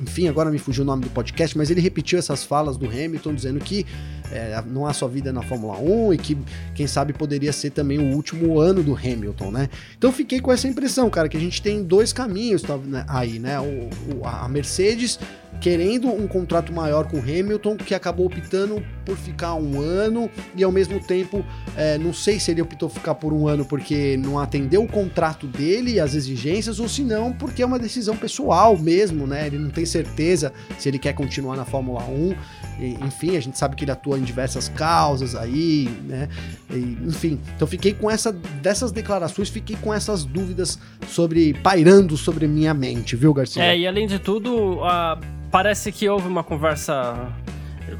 [0.00, 3.34] enfim, agora me fugiu o nome do podcast, mas ele repetiu essas falas do Hamilton
[3.34, 3.86] dizendo que
[4.34, 6.38] é, não há só vida na Fórmula 1 e que,
[6.74, 9.68] quem sabe, poderia ser também o último ano do Hamilton, né?
[9.96, 13.38] Então fiquei com essa impressão, cara, que a gente tem dois caminhos tá, né, aí,
[13.38, 13.60] né?
[13.60, 15.18] O, o, a Mercedes
[15.60, 20.72] querendo um contrato maior com Hamilton, que acabou optando por ficar um ano e ao
[20.72, 21.44] mesmo tempo,
[21.76, 25.46] é, não sei se ele optou ficar por um ano porque não atendeu o contrato
[25.46, 29.46] dele e as exigências, ou se não, porque é uma decisão pessoal mesmo, né?
[29.46, 32.34] Ele não tem certeza se ele quer continuar na Fórmula 1.
[32.80, 36.28] E, enfim, a gente sabe que ele atua em diversas causas aí, né?
[36.70, 42.46] E, enfim, então fiquei com essa dessas declarações, fiquei com essas dúvidas sobre pairando sobre
[42.46, 43.62] minha mente, viu, Garcia?
[43.62, 45.18] É, e além de tudo, a
[45.54, 47.32] parece que houve uma conversa.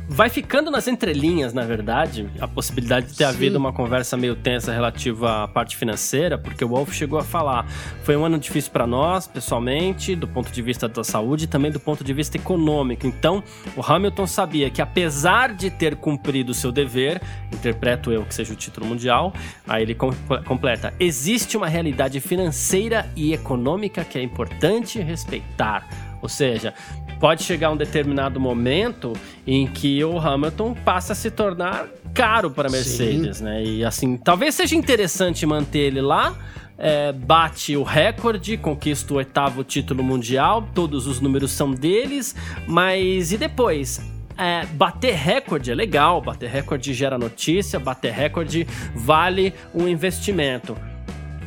[0.08, 3.30] Vai ficando nas entrelinhas, na verdade, a possibilidade de ter Sim.
[3.30, 7.66] havido uma conversa meio tensa relativa à parte financeira, porque o Wolf chegou a falar:
[8.02, 11.70] foi um ano difícil para nós, pessoalmente, do ponto de vista da saúde e também
[11.70, 13.06] do ponto de vista econômico.
[13.06, 13.42] Então,
[13.76, 17.20] o Hamilton sabia que, apesar de ter cumprido o seu dever,
[17.52, 19.32] interpreto eu que seja o título mundial,
[19.66, 26.13] aí ele completa: existe uma realidade financeira e econômica que é importante respeitar.
[26.24, 26.72] Ou seja,
[27.20, 29.12] pode chegar um determinado momento
[29.46, 33.44] em que o Hamilton passa a se tornar caro para a Mercedes, Sim.
[33.44, 33.62] né?
[33.62, 36.34] E assim, talvez seja interessante manter ele lá.
[36.78, 42.34] É, bate o recorde, conquista o oitavo título mundial, todos os números são deles,
[42.66, 44.00] mas e depois?
[44.38, 50.74] É, bater recorde é legal, bater recorde gera notícia, bater recorde vale um investimento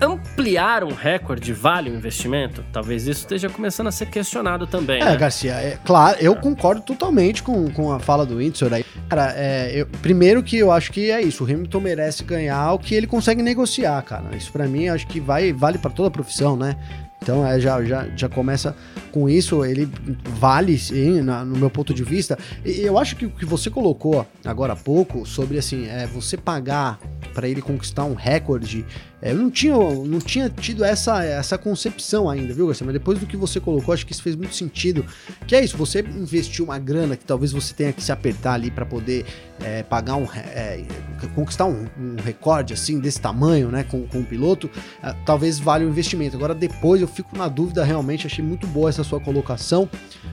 [0.01, 2.63] ampliar um recorde vale o investimento?
[2.71, 5.01] Talvez isso esteja começando a ser questionado também.
[5.01, 5.17] É, né?
[5.17, 8.85] Garcia, é, claro, eu concordo totalmente com, com a fala do Windsor aí.
[9.09, 12.79] Cara, é, eu, primeiro que eu acho que é isso, o Hamilton merece ganhar o
[12.79, 14.35] que ele consegue negociar, cara.
[14.35, 16.75] Isso para mim acho que vai vale para toda a profissão, né?
[17.21, 18.75] Então é, já, já, já começa
[19.11, 19.89] com isso, ele
[20.23, 22.37] vale, sim, na, no meu ponto de vista.
[22.63, 26.37] E eu acho que o que você colocou agora há pouco sobre assim, é você
[26.37, 26.99] pagar
[27.33, 28.85] para ele conquistar um recorde
[29.21, 32.85] é, eu não tinha, não tinha tido essa, essa concepção ainda, viu, Garcia?
[32.85, 35.05] Mas depois do que você colocou, acho que isso fez muito sentido.
[35.47, 38.69] Que é isso, você investiu uma grana que talvez você tenha que se apertar ali
[38.69, 39.25] para poder
[39.59, 40.27] é, pagar um.
[40.35, 40.83] É,
[41.33, 44.69] conquistar um, um, recorde assim, desse tamanho, né, com, com um piloto,
[45.01, 46.35] é, talvez valha o investimento.
[46.35, 49.89] Agora, depois eu fico na dúvida realmente, achei muito boa essa sua colocação,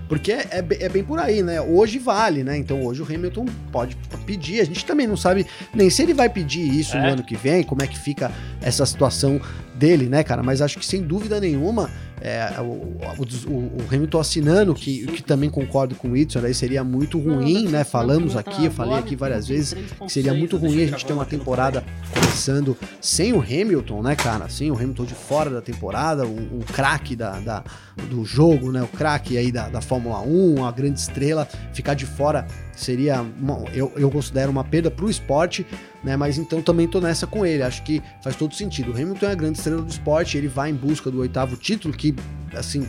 [0.09, 1.61] porque é, é, é bem por aí, né?
[1.61, 2.57] Hoje vale, né?
[2.59, 6.29] Então hoje o Hamilton pode pedir, a gente também não sabe nem se ele vai
[6.29, 7.11] pedir isso no é.
[7.11, 9.41] ano que vem, como é que fica essa essa situação
[9.75, 10.43] dele, né, cara?
[10.43, 15.51] Mas acho que sem dúvida nenhuma é, o, o, o, Hamilton assinando, que, que também
[15.51, 17.85] concordo com o Whitson, aí seria muito ruim, né?
[17.85, 21.27] Falamos aqui, eu falei aqui várias vezes, que seria muito ruim a gente ter uma
[21.27, 24.49] temporada começando sem o Hamilton, né, cara?
[24.49, 27.65] Sem o Hamilton de fora da temporada, um, um craque da, da,
[28.09, 28.83] do jogo, né?
[28.83, 32.47] O craque aí da, da Fórmula 1, a grande estrela, ficar de fora
[32.77, 35.67] seria, uma, eu, eu considero uma perda para o esporte,
[36.03, 36.17] né?
[36.17, 37.63] Mas então também tô nessa com ele.
[37.63, 38.93] Acho que faz todo sentido.
[38.93, 41.95] O Hamilton é a grande estrela do esporte, ele vai em busca do oitavo título,
[41.95, 42.14] que
[42.55, 42.87] assim,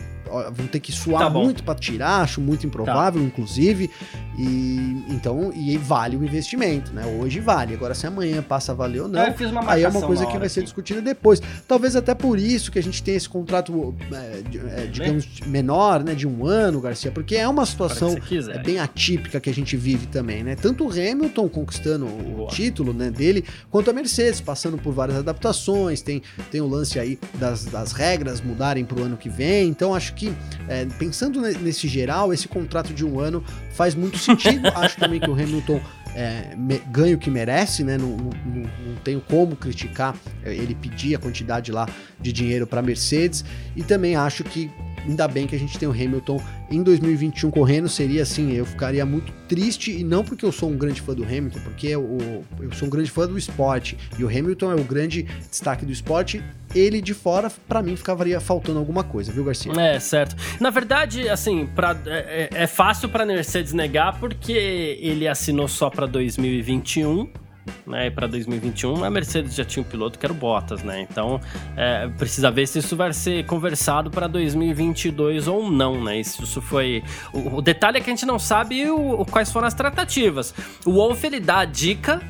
[0.52, 3.26] vão ter que suar tá muito para tirar, acho muito improvável, tá.
[3.26, 3.90] inclusive.
[4.38, 7.06] E então, e vale o investimento, né?
[7.06, 7.74] Hoje vale.
[7.74, 9.22] Agora, se amanhã passa a valer ou não,
[9.66, 11.40] aí é uma coisa que vai ser discutida depois.
[11.66, 16.14] Talvez até por isso que a gente tem esse contrato, é, é, digamos, menor, né?
[16.14, 18.16] De um ano, Garcia, porque é uma situação
[18.50, 20.54] é, bem atípica que a gente vive também, né?
[20.54, 22.44] Tanto o Hamilton conquistando Boa.
[22.44, 26.98] o título né, dele, quanto a Mercedes, passando por várias adaptações, tem, tem o lance
[26.98, 29.68] aí das, das regras mudarem para o ano que vem.
[29.68, 30.32] Então, acho que,
[30.68, 34.66] é, pensando nesse geral, esse contrato de um ano faz muito sentido.
[34.74, 35.80] Acho também que o Hamilton
[36.16, 36.56] é,
[36.90, 37.98] ganha o que merece, né?
[37.98, 41.86] Não, não, não, tenho como criticar é, ele pedir a quantidade lá
[42.18, 43.44] de dinheiro para Mercedes.
[43.76, 44.70] E também acho que
[45.06, 46.40] ainda bem que a gente tem o Hamilton
[46.70, 47.88] em 2021 correndo.
[47.88, 51.22] Seria assim, eu ficaria muito triste, e não porque eu sou um grande fã do
[51.22, 53.96] Hamilton, porque eu, eu sou um grande fã do esporte.
[54.18, 56.42] E o Hamilton é o grande destaque do esporte.
[56.74, 59.72] Ele de fora, para mim, ficaria faltando alguma coisa, viu, Garcia?
[59.72, 60.36] É, certo.
[60.60, 64.52] Na verdade, assim, pra, é, é, é fácil para Mercedes negar porque
[65.00, 67.45] ele assinou só para 2021
[67.86, 71.06] né, para 2021, a Mercedes já tinha um piloto que era o Bottas, né?
[71.08, 71.40] Então,
[71.76, 76.18] é, precisa ver se isso vai ser conversado para 2022 ou não, né?
[76.20, 77.02] Isso, isso foi
[77.32, 80.54] o, o, detalhe é que a gente não sabe o, o, quais foram as tratativas.
[80.84, 82.20] O Wolf ele dá a dica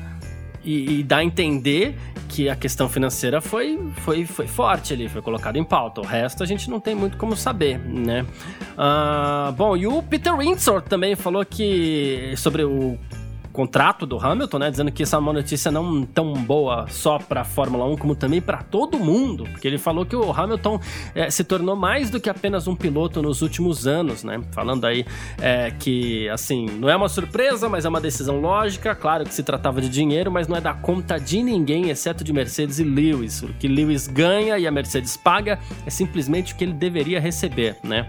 [0.63, 1.95] e, e dá a entender
[2.27, 6.01] que a questão financeira foi, foi, foi forte ali, foi colocado em pauta.
[6.01, 8.25] O resto a gente não tem muito como saber, né?
[8.73, 12.97] Uh, bom, e o Peter Windsor também falou que sobre o
[13.57, 14.69] contrato do Hamilton, né?
[14.69, 18.15] Dizendo que essa é uma notícia não tão boa só para a Fórmula 1, como
[18.15, 19.45] também para todo mundo.
[19.45, 20.79] Porque ele falou que o Hamilton
[21.15, 24.39] é, se tornou mais do que apenas um piloto nos últimos anos, né?
[24.51, 25.03] Falando aí
[25.41, 28.93] é, que, assim, não é uma surpresa, mas é uma decisão lógica.
[28.93, 32.31] Claro que se tratava de dinheiro, mas não é da conta de ninguém, exceto de
[32.31, 33.41] Mercedes e Lewis.
[33.41, 37.75] O que Lewis ganha e a Mercedes paga é simplesmente o que ele deveria receber,
[37.83, 38.07] né?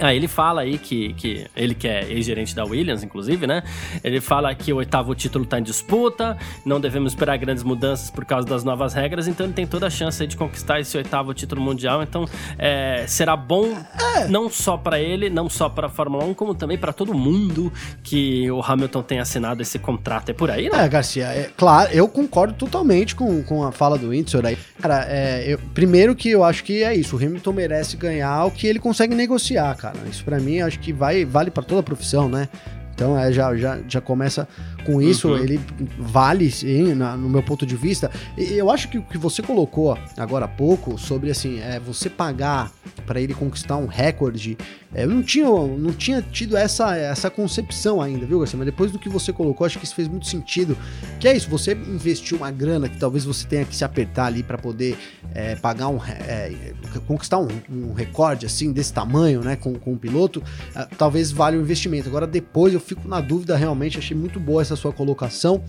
[0.00, 3.62] Ah, ele fala aí que, que ele que é ex-gerente da Williams, inclusive, né?
[4.02, 8.24] Ele fala que o oitavo título está em disputa, não devemos esperar grandes mudanças por
[8.24, 11.60] causa das novas regras, então ele tem toda a chance de conquistar esse oitavo título
[11.60, 12.02] mundial.
[12.02, 12.26] Então
[12.58, 13.76] é, será bom
[14.16, 14.28] é.
[14.28, 17.72] não só para ele, não só para a Fórmula 1, como também para todo mundo
[18.02, 20.30] que o Hamilton tenha assinado esse contrato.
[20.30, 20.84] É por aí, né?
[20.84, 24.56] É, Garcia, é, claro, eu concordo totalmente com, com a fala do Windsor aí.
[24.80, 28.50] Cara, é, eu, primeiro que eu acho que é isso, o Hamilton merece ganhar o
[28.50, 29.98] que ele consegue negociar, cara.
[30.08, 32.48] Isso para mim acho que vai vale para toda a profissão, né?
[32.94, 34.46] Então é, já, já, já começa
[34.84, 35.38] com isso, uhum.
[35.38, 35.60] ele
[35.98, 38.10] vale, sim, na, no meu ponto de vista.
[38.36, 42.08] E eu acho que o que você colocou agora há pouco sobre assim, é você
[42.08, 42.70] pagar
[43.06, 44.56] para ele conquistar um recorde.
[44.94, 48.58] É, eu não tinha, não tinha tido essa, essa concepção ainda, viu, Garcia?
[48.58, 50.76] Mas depois do que você colocou, acho que isso fez muito sentido.
[51.18, 54.42] Que é isso, você investiu uma grana que talvez você tenha que se apertar ali
[54.42, 54.96] para poder
[55.34, 55.98] é, pagar um.
[56.04, 56.72] É,
[57.06, 60.42] conquistar um, um, recorde assim, desse tamanho, né, com, com um piloto,
[60.74, 62.08] é, talvez valha o investimento.
[62.08, 65.62] Agora, depois eu fico na dúvida realmente, achei muito boa essa sua colocação,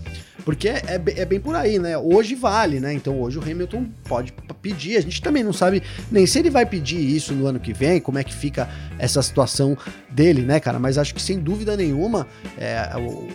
[0.43, 1.97] porque é, é, é, bem por aí, né?
[1.97, 2.93] Hoje vale, né?
[2.93, 4.97] Então hoje o Hamilton pode pedir.
[4.97, 5.81] A gente também não sabe
[6.11, 9.12] nem se ele vai pedir isso no ano que vem, como é que fica essa
[9.21, 9.77] situação
[10.13, 10.79] dele, né, cara?
[10.79, 13.27] Mas acho que sem dúvida nenhuma, é, o,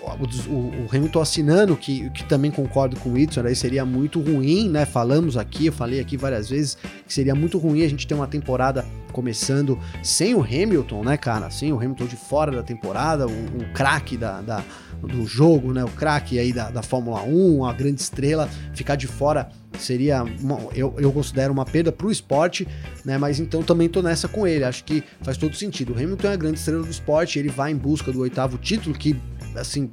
[0.50, 4.68] o, o, Hamilton assinando, que, que também concordo com o Whitson, aí seria muito ruim,
[4.68, 4.86] né?
[4.86, 8.26] Falamos aqui, eu falei aqui várias vezes que seria muito ruim a gente ter uma
[8.26, 11.50] temporada começando sem o Hamilton, né, cara?
[11.50, 14.62] Sem o Hamilton de fora da temporada, o, o craque da, da,
[15.02, 15.84] do jogo, né?
[15.84, 20.58] O craque aí da, da Fórmula 1, a grande estrela, ficar de fora seria uma,
[20.74, 22.66] eu, eu considero uma perda para o esporte,
[23.04, 23.18] né?
[23.18, 24.64] Mas então também tô nessa com ele.
[24.64, 25.92] Acho que faz todo sentido.
[25.92, 28.94] O Hamilton é a grande estrela do esporte, ele vai em busca do oitavo título,
[28.96, 29.16] que
[29.56, 29.90] assim,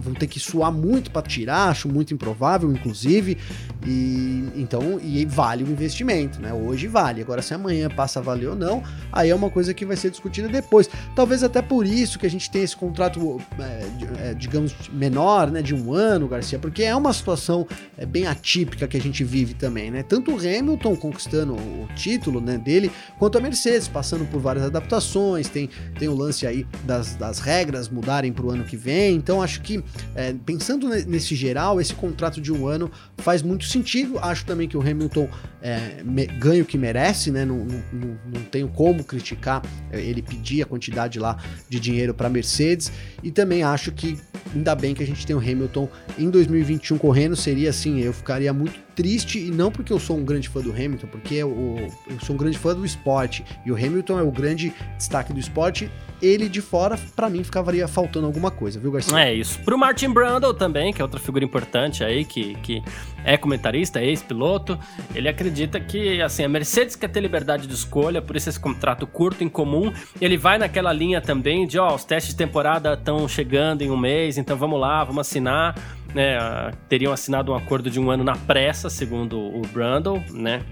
[0.00, 3.38] vão ter que suar muito para tirar, acho muito improvável, inclusive.
[3.86, 6.52] E então, e vale o investimento, né?
[6.52, 7.20] Hoje vale.
[7.20, 10.10] Agora, se amanhã passa a valer ou não, aí é uma coisa que vai ser
[10.10, 10.88] discutida depois.
[11.14, 15.62] Talvez até por isso que a gente tem esse contrato, é, é, digamos, menor, né?
[15.62, 19.54] De um ano, Garcia, porque é uma situação é, bem atípica que a gente vive
[19.54, 20.02] também, né?
[20.02, 25.48] Tanto o Hamilton conquistando o título né, dele, quanto a Mercedes, passando por várias adaptações,
[25.48, 25.68] tem,
[25.98, 29.14] tem o lance aí das, das regras mudarem para o ano que vem.
[29.14, 29.82] Então, acho que,
[30.14, 33.75] é, pensando nesse geral, esse contrato de um ano faz muito sentido.
[34.20, 35.28] Acho também que o Hamilton
[35.60, 37.44] é, me, ganha o que merece, né?
[37.44, 41.36] Não, não, não tenho como criticar é, ele pedir a quantidade lá
[41.68, 42.92] de dinheiro para Mercedes.
[43.22, 44.18] E também acho que
[44.54, 47.36] ainda bem que a gente tem o Hamilton em 2021 correndo.
[47.36, 50.72] Seria assim, eu ficaria muito triste, e não porque eu sou um grande fã do
[50.72, 51.76] Hamilton, porque eu,
[52.08, 55.38] eu sou um grande fã do esporte, e o Hamilton é o grande destaque do
[55.38, 59.18] esporte, ele de fora, para mim, ficaria faltando alguma coisa, viu, Garcia?
[59.20, 59.60] É isso.
[59.60, 62.82] Pro Martin Brundle também, que é outra figura importante aí, que, que
[63.22, 64.78] é comentarista, é ex-piloto,
[65.14, 69.06] ele acredita que, assim, a Mercedes quer ter liberdade de escolha, por isso esse contrato
[69.06, 73.28] curto, em comum, ele vai naquela linha também de, ó, os testes de temporada estão
[73.28, 75.74] chegando em um mês, então vamos lá, vamos assinar,
[76.16, 80.62] né, teriam assinado um acordo de um ano na pressa, segundo o Brundle, né?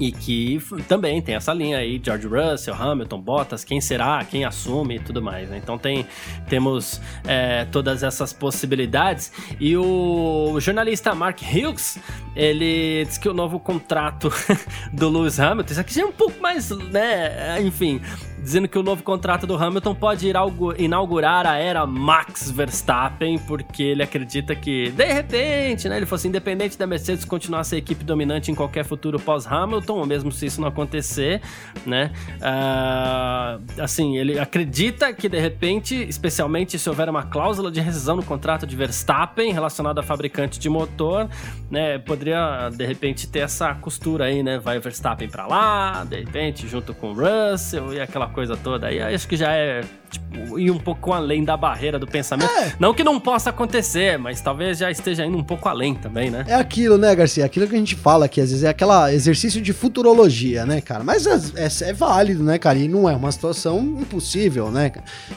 [0.00, 4.96] E que também tem essa linha aí, George Russell, Hamilton, Bottas, quem será, quem assume
[4.96, 5.48] e tudo mais.
[5.48, 5.60] Né?
[5.62, 6.04] Então tem,
[6.48, 9.30] temos é, todas essas possibilidades.
[9.60, 11.96] E o jornalista Mark Hughes,
[12.34, 14.32] ele diz que o novo contrato
[14.92, 18.00] do Lewis Hamilton, isso aqui já é um pouco mais, né, enfim,
[18.44, 20.30] dizendo que o novo contrato do Hamilton pode
[20.76, 26.76] inaugurar a era Max Verstappen, porque ele acredita que, de repente, né, ele fosse independente
[26.78, 30.60] da Mercedes continuar a ser equipe dominante em qualquer futuro pós-Hamilton, ou mesmo se isso
[30.60, 31.40] não acontecer,
[31.86, 32.12] né?
[32.36, 38.22] Uh, assim, ele acredita que, de repente, especialmente se houver uma cláusula de rescisão no
[38.22, 41.30] contrato de Verstappen relacionado a fabricante de motor,
[41.70, 44.58] né, poderia, de repente, ter essa costura aí, né?
[44.58, 48.88] Vai Verstappen para lá, de repente, junto com o Russell e aquela coisa toda.
[48.88, 52.50] Aí acho que já é tipo, ir um pouco além da barreira do pensamento.
[52.50, 52.74] É.
[52.78, 56.44] Não que não possa acontecer, mas talvez já esteja indo um pouco além também, né?
[56.46, 57.44] É aquilo, né, Garcia?
[57.44, 61.04] Aquilo que a gente fala que às vezes é aquele exercício de futurologia, né, cara?
[61.04, 62.78] Mas é, é, é, válido, né, cara?
[62.78, 64.92] E não é uma situação impossível, né?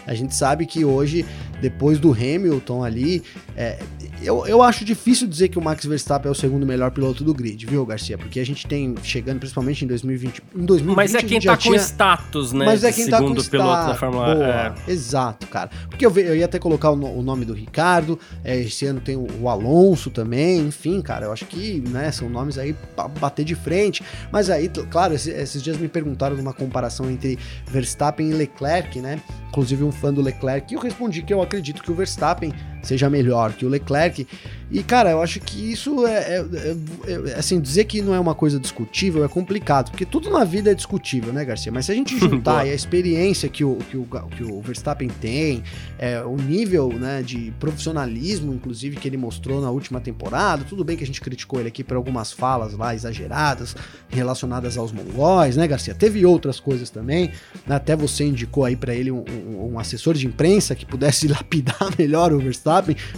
[0.06, 1.26] A gente sabe que hoje,
[1.62, 3.24] depois do Hamilton ali,
[3.56, 3.80] é,
[4.22, 7.34] eu, eu acho difícil dizer que o Max Verstappen é o segundo melhor piloto do
[7.34, 8.18] grid, viu, Garcia?
[8.18, 10.44] Porque a gente tem, chegando principalmente em 2020.
[10.56, 11.74] Em 2020 mas é quem tá tinha...
[11.74, 12.66] com status, né?
[12.66, 13.88] Mas é quem tá com piloto status.
[13.88, 14.44] da Fórmula 1.
[14.44, 14.74] É.
[14.88, 15.70] Exato, cara.
[15.90, 19.16] Porque eu, eu ia até colocar o, o nome do Ricardo, é, esse ano tem
[19.16, 23.46] o, o, Alonso também, enfim, cara, eu acho que, né, são nomes aí pra bater
[23.46, 24.04] de frente.
[24.32, 29.20] Mas aí, claro, esses, esses dias me perguntaram numa comparação entre Verstappen e Leclerc, né?
[29.50, 33.10] Inclusive um fã do Leclerc, e eu respondi que eu acredito que o Verstappen seja
[33.10, 34.28] melhor que o Leclerc.
[34.70, 38.20] E, cara, eu acho que isso é, é, é, é, Assim, dizer que não é
[38.20, 41.72] uma coisa discutível é complicado, porque tudo na vida é discutível, né, Garcia?
[41.72, 45.64] Mas se a gente juntar a experiência que o, que o, que o Verstappen tem,
[45.98, 50.98] é, o nível né, de profissionalismo, inclusive, que ele mostrou na última temporada, tudo bem
[50.98, 53.76] que a gente criticou ele aqui por algumas falas lá exageradas
[54.10, 55.96] relacionadas aos mongóis, né, Garcia?
[55.96, 57.32] Teve outras coisas também,
[57.66, 57.76] né?
[57.76, 61.90] até você indicou aí para ele um, um, um assessor de imprensa que pudesse lapidar
[61.98, 62.67] melhor o Verstappen,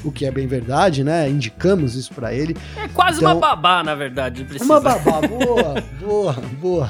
[0.04, 1.30] o que é bem verdade, né?
[1.30, 2.56] indicamos isso para ele.
[2.76, 4.44] É quase então, uma babá, na verdade.
[4.44, 4.66] Precisa.
[4.66, 6.90] Uma babá, boa, boa, boa.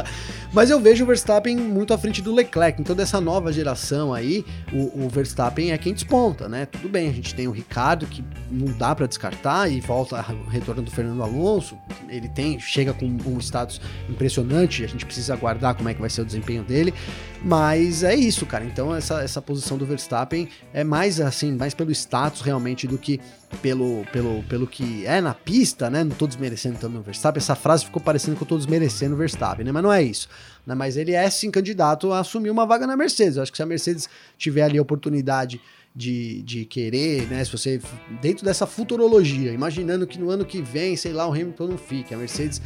[0.52, 2.80] Mas eu vejo o Verstappen muito à frente do Leclerc.
[2.80, 6.66] Então, dessa nova geração aí, o, o Verstappen é quem desponta, né?
[6.66, 10.48] Tudo bem, a gente tem o Ricardo, que não dá para descartar, e volta o
[10.48, 11.76] retorno do Fernando Alonso.
[12.08, 16.08] Ele tem, chega com um status impressionante, a gente precisa aguardar como é que vai
[16.08, 16.94] ser o desempenho dele.
[17.42, 18.64] Mas é isso, cara.
[18.64, 23.20] Então, essa, essa posição do Verstappen é mais assim, mais pelo status realmente do que
[23.62, 26.04] pelo, pelo, pelo que é na pista, né?
[26.04, 27.38] Não tô desmerecendo também o Verstappen.
[27.38, 29.72] Essa frase ficou parecendo que eu tô desmerecendo o Verstappen, né?
[29.72, 30.28] Mas não é isso.
[30.66, 30.74] Né?
[30.74, 33.36] Mas ele é sim candidato a assumir uma vaga na Mercedes.
[33.36, 35.60] Eu acho que se a Mercedes tiver ali a oportunidade
[35.94, 37.44] de, de querer, né?
[37.44, 37.80] Se você.
[38.20, 42.14] Dentro dessa futurologia, imaginando que no ano que vem, sei lá, o Hamilton não fique,
[42.14, 42.60] a Mercedes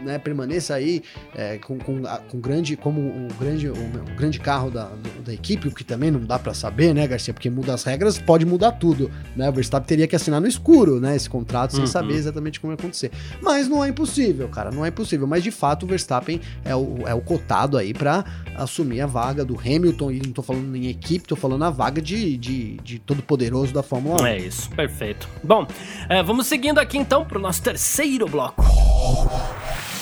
[0.00, 1.02] né, permaneça aí
[1.34, 4.90] é, com, com, com, grande, como o grande, o grande carro da,
[5.24, 7.32] da equipe, o que também não dá para saber, né, Garcia?
[7.32, 9.48] Porque muda as regras, pode mudar tudo, né?
[9.48, 11.86] O Verstappen teria que assinar no escuro, né, esse contrato, sem uhum.
[11.86, 13.10] saber exatamente como ia acontecer.
[13.40, 15.26] Mas não é impossível, cara, não é impossível.
[15.26, 18.24] Mas de fato o Verstappen é o, é o cotado aí para
[18.56, 22.00] assumir a vaga do Hamilton, e não tô falando em equipe, tô falando a vaga
[22.00, 24.26] de, de, de todo poderoso da Fórmula 1.
[24.26, 25.28] É isso, perfeito.
[25.42, 25.66] Bom,
[26.08, 28.64] é, vamos seguindo aqui então pro nosso terceiro bloco.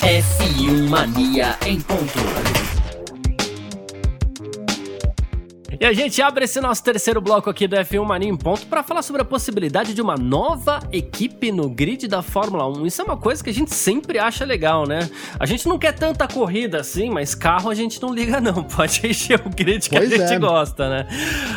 [0.02, 2.71] F1 Mania em ponto.
[5.83, 8.85] E a gente abre esse nosso terceiro bloco aqui do F1 Mania em ponto para
[8.85, 12.87] falar sobre a possibilidade de uma nova equipe no grid da Fórmula 1.
[12.87, 15.11] Isso é uma coisa que a gente sempre acha legal, né?
[15.41, 18.62] A gente não quer tanta corrida assim, mas carro a gente não liga não.
[18.76, 20.39] Pode encher o grid que pois a gente é.
[20.39, 21.09] gosta, né?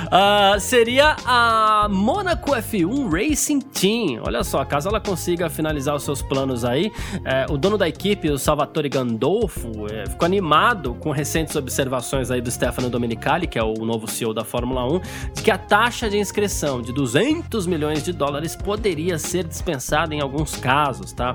[0.07, 4.23] Uh, seria a Monaco F1 Racing Team.
[4.25, 6.91] Olha só, caso ela consiga finalizar os seus planos aí,
[7.23, 12.41] é, o dono da equipe, o Salvatore Gandolfo, é, ficou animado com recentes observações aí
[12.41, 15.01] do Stefano Domenicali, que é o novo CEO da Fórmula 1,
[15.33, 20.21] de que a taxa de inscrição de 200 milhões de dólares poderia ser dispensada em
[20.21, 21.33] alguns casos, tá?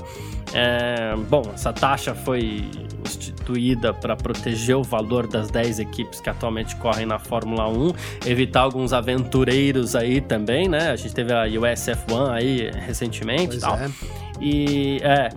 [0.52, 2.68] É, bom, essa taxa foi
[3.04, 7.92] instituída para proteger o valor das 10 equipes que atualmente correm na Fórmula 1,
[8.26, 10.90] evitar alguns aventureiros aí também, né?
[10.90, 13.76] A gente teve a USF1 aí recentemente pois e tal.
[13.76, 13.90] É.
[14.40, 15.28] E é.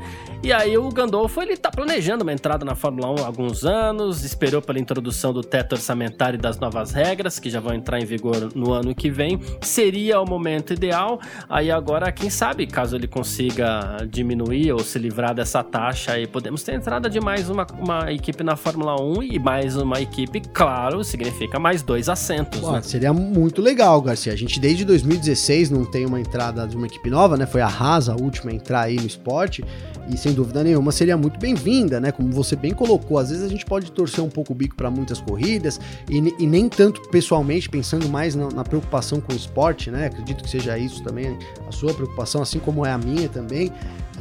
[0.44, 4.26] E aí o Gandolfo, ele tá planejando uma entrada na Fórmula 1 há alguns anos,
[4.26, 8.04] esperou pela introdução do teto orçamentário e das novas regras, que já vão entrar em
[8.04, 9.40] vigor no ano que vem.
[9.62, 11.18] Seria o momento ideal.
[11.48, 16.62] Aí agora, quem sabe, caso ele consiga diminuir ou se livrar dessa taxa, aí podemos
[16.62, 21.06] ter entrada de mais uma, uma equipe na Fórmula 1 e mais uma equipe, claro,
[21.06, 22.60] significa mais dois assentos.
[22.60, 22.82] Pô, né?
[22.82, 24.34] Seria muito legal, Garcia.
[24.34, 27.46] A gente desde 2016 não tem uma entrada de uma equipe nova, né?
[27.46, 29.64] Foi a Haas a última a entrar aí no esporte
[30.10, 32.12] e sem dúvida nenhuma seria muito bem-vinda, né?
[32.12, 34.90] Como você bem colocou, às vezes a gente pode torcer um pouco o bico para
[34.90, 35.80] muitas corridas
[36.10, 40.08] e, e, nem tanto pessoalmente pensando mais na, na, preocupação com o esporte, né?
[40.08, 43.72] Acredito que seja isso também a sua preocupação, assim como é a minha também.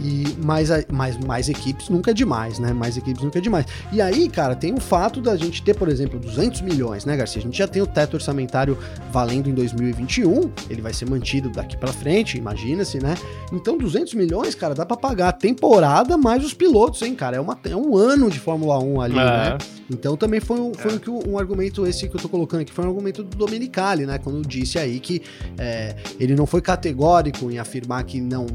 [0.02, 2.72] E mais, mais, mais equipes nunca é demais, né?
[2.72, 3.66] Mais equipes nunca é demais.
[3.92, 7.40] E aí, cara, tem o fato da gente ter, por exemplo, 200 milhões, né, Garcia?
[7.40, 8.76] A gente já tem o teto orçamentário
[9.12, 13.14] valendo em 2021, ele vai ser mantido daqui para frente, imagina-se, né?
[13.52, 17.36] Então, 200 milhões, cara, dá para pagar a temporada mais os pilotos, hein, cara?
[17.36, 19.24] É, uma, é um ano de Fórmula 1 ali, é.
[19.24, 19.58] né?
[19.92, 21.10] Então, também foi, um, foi é.
[21.10, 24.18] um, um, argumento esse que eu tô colocando aqui, foi um argumento do Domenicali, né?
[24.18, 25.22] Quando disse aí que
[25.58, 28.46] é, ele não foi categórico em afirmar que não,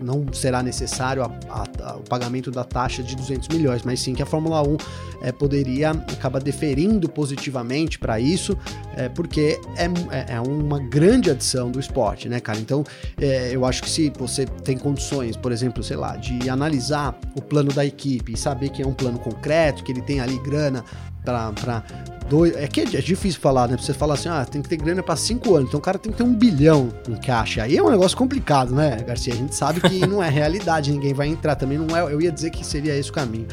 [0.00, 4.00] não será necessário necessário a, a, a, o pagamento da taxa de 200 milhões, mas
[4.00, 4.76] sim que a Fórmula 1
[5.22, 8.58] é, poderia acabar deferindo positivamente para isso,
[8.96, 12.58] é, porque é, é, é, uma grande adição do esporte, né, cara?
[12.58, 12.84] Então,
[13.20, 17.40] é, eu acho que se você tem condições, por exemplo, sei lá, de analisar o
[17.40, 20.81] plano da equipe e saber que é um plano concreto, que ele tem ali grana
[21.24, 21.82] para
[22.22, 22.54] dois.
[22.56, 23.76] É que é difícil falar, né?
[23.76, 26.12] Você falar assim, ah, tem que ter grana para cinco anos, então o cara tem
[26.12, 27.62] que ter um bilhão em caixa.
[27.62, 29.32] Aí é um negócio complicado, né, Garcia?
[29.32, 31.56] A gente sabe que não é realidade, ninguém vai entrar.
[31.56, 32.02] Também não é.
[32.02, 33.46] Eu ia dizer que seria esse o caminho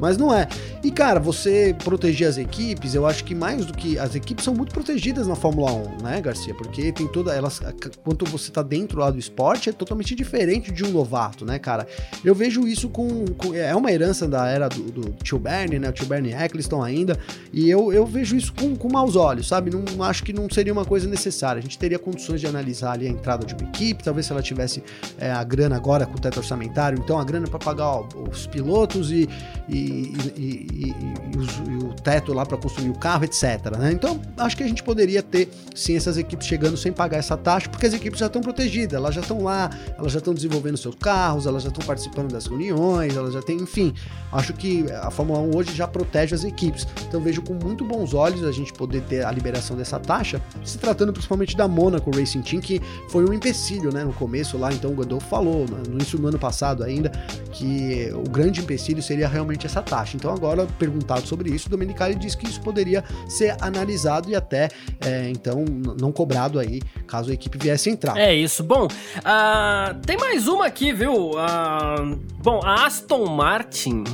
[0.00, 0.48] mas não é.
[0.82, 4.54] E cara, você proteger as equipes, eu acho que mais do que as equipes são
[4.54, 6.54] muito protegidas na Fórmula 1, né, Garcia?
[6.54, 7.60] Porque tem toda elas
[8.04, 11.86] quanto você tá dentro lá do esporte é totalmente diferente de um novato, né, cara?
[12.24, 15.88] Eu vejo isso com, com é uma herança da era do, do Tio Bernie, né?
[15.88, 17.18] O Tio Bernie Eccleston ainda,
[17.52, 19.70] e eu, eu vejo isso com, com maus olhos, sabe?
[19.70, 21.60] Não acho que não seria uma coisa necessária.
[21.60, 24.42] A gente teria condições de analisar ali a entrada de uma equipe, talvez se ela
[24.42, 24.82] tivesse
[25.18, 28.46] é, a grana agora com o teto orçamentário, então a grana para pagar ó, os
[28.46, 29.28] pilotos e,
[29.68, 30.06] e
[30.36, 33.76] e, e, e, o teto lá para construir o carro, etc.
[33.78, 33.92] Né?
[33.92, 37.68] Então, acho que a gente poderia ter sim essas equipes chegando sem pagar essa taxa,
[37.68, 40.94] porque as equipes já estão protegidas, elas já estão lá, elas já estão desenvolvendo seus
[40.94, 43.94] carros, elas já estão participando das reuniões, elas já têm, enfim.
[44.32, 46.86] Acho que a Fórmula 1 hoje já protege as equipes.
[47.08, 50.78] Então, vejo com muito bons olhos a gente poder ter a liberação dessa taxa, se
[50.78, 54.72] tratando principalmente da Monaco Racing Team, que foi um empecilho, né, no começo lá.
[54.72, 57.10] Então, o Godolfo falou, no início do ano passado ainda,
[57.52, 60.16] que o grande empecilho seria realmente essa taxa.
[60.16, 64.68] Então, agora, perguntado sobre isso, o Domenicali disse que isso poderia ser analisado e até,
[65.00, 65.64] é, então,
[66.00, 68.16] não cobrado aí, caso a equipe viesse entrar.
[68.16, 68.62] É isso.
[68.62, 71.30] Bom, uh, tem mais uma aqui, viu?
[71.30, 74.04] Uh, bom, a Aston Martin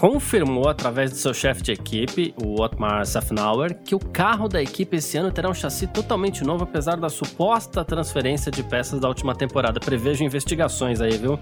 [0.00, 4.96] confirmou através do seu chefe de equipe, o Otmar Safnauer, que o carro da equipe
[4.96, 9.34] esse ano terá um chassi totalmente novo, apesar da suposta transferência de peças da última
[9.34, 9.78] temporada.
[9.78, 11.38] Prevejo investigações aí, viu?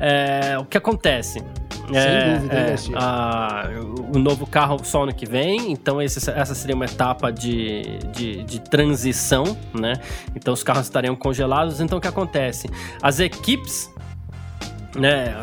[0.00, 1.44] É, o que acontece?
[1.92, 3.70] Sem é, dúvida, é, a,
[4.12, 8.42] o novo carro só ano que vem, então esse, essa seria uma etapa de, de,
[8.42, 9.94] de, transição, né?
[10.34, 11.80] Então os carros estariam congelados.
[11.80, 12.68] Então o que acontece?
[13.00, 13.91] As equipes
[14.94, 15.34] né,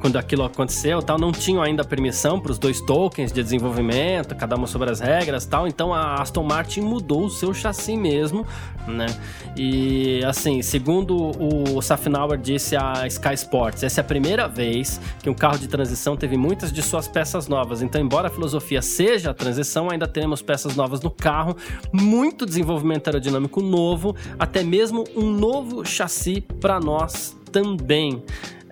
[0.00, 4.56] quando aquilo aconteceu, tal, não tinham ainda permissão para os dois tokens de desenvolvimento, cada
[4.56, 5.66] um sobre as regras, tal.
[5.66, 8.46] Então a Aston Martin mudou o seu chassi mesmo,
[8.86, 9.06] né?
[9.56, 15.30] E assim, segundo o Safnauer disse a Sky Sports, essa é a primeira vez que
[15.30, 17.82] um carro de transição teve muitas de suas peças novas.
[17.82, 21.56] Então, embora a filosofia seja a transição, ainda teremos peças novas no carro,
[21.92, 28.22] muito desenvolvimento aerodinâmico novo, até mesmo um novo chassi para nós também.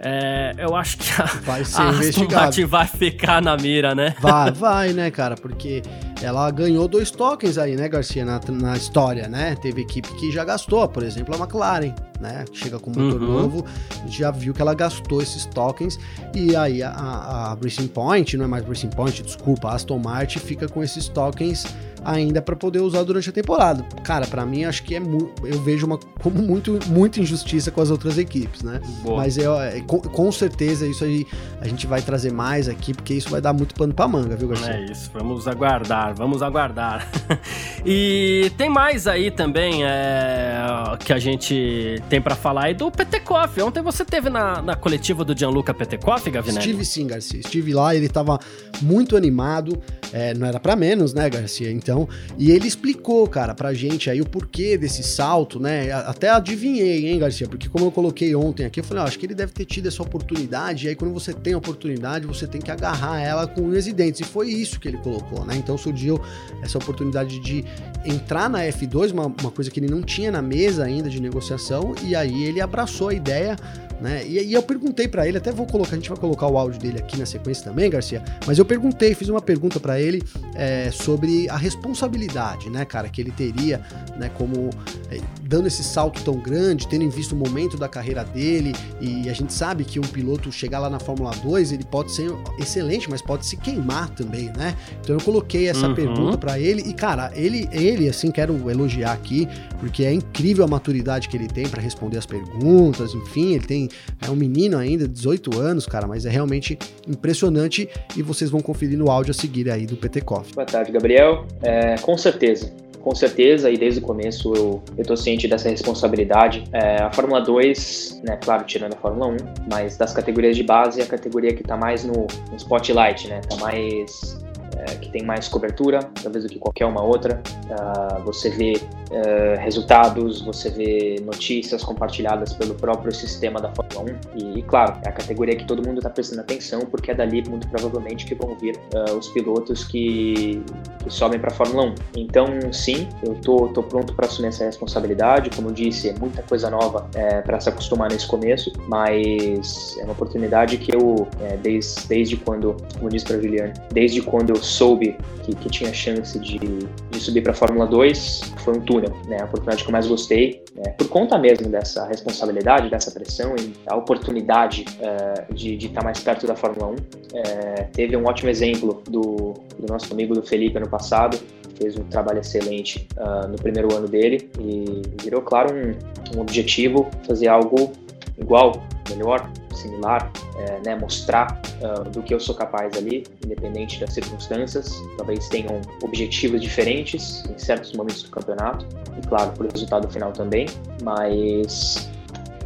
[0.07, 2.66] É, eu acho que a, vai ser a investigado.
[2.68, 4.14] vai ficar na mira, né?
[4.20, 5.34] Vai, vai, né, cara?
[5.34, 5.82] Porque
[6.22, 9.57] ela ganhou dois tokens aí, né, Garcia, na, na história, né?
[9.62, 12.44] Teve equipe que já gastou, por exemplo, a McLaren, né?
[12.52, 13.32] Chega com motor uhum.
[13.32, 13.64] novo,
[14.07, 15.98] já viu que ela gastou esses tokens
[16.34, 19.98] e aí a, a, a Racing Point, não é mais Racing Point, desculpa, a Aston
[19.98, 21.64] Martin fica com esses tokens
[22.05, 23.84] ainda para poder usar durante a temporada.
[24.02, 25.02] Cara, para mim acho que é
[25.44, 28.80] eu vejo uma como muito muito injustiça com as outras equipes, né?
[29.02, 29.18] Boa.
[29.18, 31.26] Mas eu, é, com, com, certeza isso aí
[31.61, 34.48] a gente vai trazer mais aqui porque isso vai dar muito pano para manga, viu,
[34.48, 34.74] Garcia?
[34.74, 37.09] É isso, vamos aguardar, vamos aguardar.
[37.84, 40.64] e tem mais aí também é,
[41.05, 43.61] que a gente tem para falar aí do Petekoff.
[43.62, 46.59] Ontem você teve na, na coletiva do Gianluca Petekoff, Gavinelli?
[46.59, 47.40] Estive sim, Garcia.
[47.40, 48.38] Estive lá, ele tava
[48.82, 49.80] muito animado,
[50.12, 51.70] é, não era para menos, né, Garcia?
[51.70, 55.92] Então então, e ele explicou, cara, pra gente aí o porquê desse salto, né?
[55.92, 57.47] Até adivinhei, hein, Garcia?
[57.47, 59.86] Porque como eu coloquei ontem aqui, eu falei, ó, acho que ele deve ter tido
[59.86, 63.62] essa oportunidade, e aí quando você tem a oportunidade, você tem que agarrar ela com
[63.62, 64.20] unhas e dentes.
[64.20, 65.55] E foi isso que ele colocou, né?
[65.57, 66.20] Então surgiu
[66.62, 67.64] essa oportunidade de
[68.05, 71.95] entrar na F2, uma, uma coisa que ele não tinha na mesa ainda de negociação,
[72.03, 73.57] e aí ele abraçou a ideia
[74.05, 74.22] né?
[74.26, 76.78] E, e eu perguntei para ele, até vou colocar, a gente vai colocar o áudio
[76.78, 80.22] dele aqui na sequência também, Garcia, mas eu perguntei, fiz uma pergunta para ele
[80.55, 83.80] é, sobre a responsabilidade, né, cara, que ele teria,
[84.18, 84.68] né, como
[85.11, 89.30] é, dando esse salto tão grande, tendo em vista o momento da carreira dele, e
[89.30, 93.09] a gente sabe que um piloto chegar lá na Fórmula 2, ele pode ser excelente,
[93.09, 94.76] mas pode se queimar também, né?
[95.00, 95.94] Então eu coloquei essa uhum.
[95.94, 99.48] pergunta para ele e, cara, ele, ele, assim, quero elogiar aqui,
[99.80, 103.88] porque é incrível a maturidade que ele tem para responder as perguntas, enfim, ele tem
[104.26, 108.99] é um menino ainda, 18 anos, cara, mas é realmente impressionante e vocês vão conferir
[108.99, 110.55] no áudio a seguir aí do PT Coffee.
[110.55, 111.47] Boa tarde, Gabriel.
[111.62, 116.64] É, com certeza, com certeza, e desde o começo eu, eu tô ciente dessa responsabilidade.
[116.72, 119.36] É, a Fórmula 2, né, claro, tirando a Fórmula 1,
[119.70, 123.40] mas das categorias de base, é a categoria que tá mais no, no spotlight, né,
[123.49, 124.42] tá mais
[124.89, 127.43] é, que tem mais cobertura, talvez do que qualquer uma outra.
[127.64, 134.39] Uh, você vê uh, resultados, você vê notícias compartilhadas pelo próprio sistema da Fórmula 1
[134.39, 137.43] e, e claro, é a categoria que todo mundo está prestando atenção porque é dali
[137.49, 140.62] muito provavelmente que vão vir uh, os pilotos que,
[141.03, 141.95] que sobem para a Fórmula 1.
[142.16, 145.51] Então, sim, eu tô, tô pronto para assumir essa responsabilidade.
[145.55, 150.12] Como disse, é muita coisa nova é, para se acostumar nesse começo, mas é uma
[150.12, 155.16] oportunidade que eu, é, desde, desde quando, como disse para Juliane, desde quando eu soube
[155.45, 159.39] que, que tinha chance de, de subir para a Fórmula 2 foi um túnel, né?
[159.41, 160.93] A oportunidade que eu mais gostei, né?
[160.99, 166.20] por conta mesmo dessa responsabilidade, dessa pressão e a oportunidade uh, de estar tá mais
[166.20, 166.93] perto da Fórmula 1.
[166.93, 166.97] Uh,
[167.35, 171.39] eh, teve um ótimo exemplo do, do nosso amigo do Felipe ano passado,
[171.77, 177.09] fez um trabalho excelente uh, no primeiro ano dele e virou, claro, um, um objetivo
[177.27, 177.93] fazer algo
[178.39, 184.14] igual, melhor, similar, é, né, mostrar uh, do que eu sou capaz ali, independente das
[184.14, 184.95] circunstâncias.
[185.16, 190.66] Talvez tenham objetivos diferentes em certos momentos do campeonato, e claro, o resultado final também,
[191.03, 192.09] mas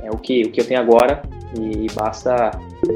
[0.02, 1.22] é o que, o que eu tenho agora
[1.58, 2.50] e basta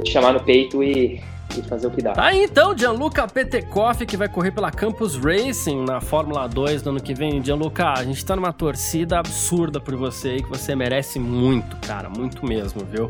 [0.07, 1.21] chamar no peito e
[1.59, 2.13] e fazer o que dá.
[2.13, 6.93] Tá aí então, Gianluca Petekoff, que vai correr pela Campus Racing na Fórmula 2 no
[6.93, 7.43] ano que vem.
[7.43, 12.09] Gianluca, a gente tá numa torcida absurda por você aí, que você merece muito, cara,
[12.09, 13.09] muito mesmo, viu?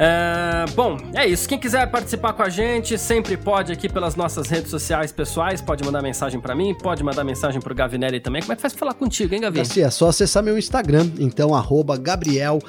[0.00, 1.48] É, bom, é isso.
[1.48, 5.60] Quem quiser participar com a gente, sempre pode aqui pelas nossas redes sociais pessoais.
[5.60, 8.40] Pode mandar mensagem para mim, pode mandar mensagem pro Gavinelli também.
[8.40, 9.58] Como é que faz pra falar contigo, hein, Gavi?
[9.58, 12.60] Assim, é só acessar meu Instagram, então, arroba Gabriel,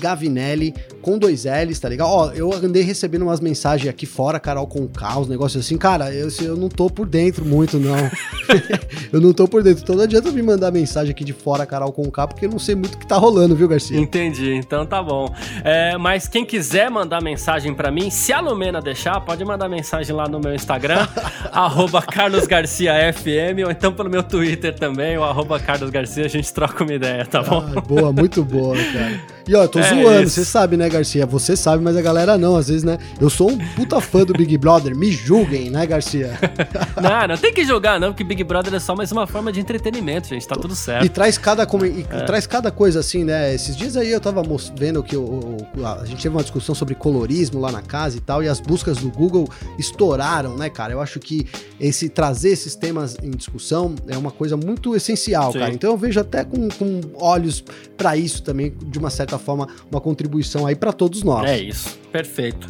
[0.00, 2.08] Gavinelli, com dois L's, tá legal?
[2.10, 5.78] Ó, eu andei recebendo umas mensagens aqui fora, Carol com caos, negócio assim.
[5.78, 8.10] Cara, eu, eu não tô por dentro muito, não.
[9.12, 9.84] eu não tô por dentro.
[9.84, 12.58] Então não adianta me mandar mensagem aqui de fora, Carol com K, porque eu não
[12.58, 13.98] sei muito o que tá rolando, viu, Garcia?
[13.98, 15.32] Entendi, então tá bom.
[15.62, 19.68] É, mas mas quem quiser mandar mensagem para mim, se a Lumena deixar, pode mandar
[19.68, 21.06] mensagem lá no meu Instagram,
[21.52, 26.94] arroba carlosgarciafm, ou então pelo meu Twitter também, o arroba carlosgarcia, a gente troca uma
[26.94, 27.62] ideia, tá bom?
[27.76, 29.34] Ah, boa, muito boa, cara.
[29.46, 31.26] E ó, eu tô é zoando, você sabe, né, Garcia?
[31.26, 32.96] Você sabe, mas a galera não, às vezes, né?
[33.20, 36.32] Eu sou um puta fã do Big Brother, me julguem, né, Garcia?
[37.00, 39.60] não, não tem que julgar não, porque Big Brother é só mais uma forma de
[39.60, 40.48] entretenimento, gente.
[40.48, 41.04] Tá tudo certo.
[41.04, 42.20] E traz cada, e é.
[42.22, 43.54] traz cada coisa assim, né?
[43.54, 44.42] Esses dias aí eu tava
[44.76, 48.42] vendo que o, a gente teve uma discussão sobre colorismo lá na casa e tal,
[48.42, 49.48] e as buscas do Google
[49.78, 50.92] estouraram, né, cara?
[50.92, 51.46] Eu acho que
[51.78, 55.58] esse trazer esses temas em discussão é uma coisa muito essencial, Sim.
[55.58, 55.74] cara.
[55.74, 57.62] Então eu vejo até com, com olhos
[57.96, 61.48] para isso também, de uma certa forma, uma contribuição aí para todos nós.
[61.48, 62.68] É isso, perfeito.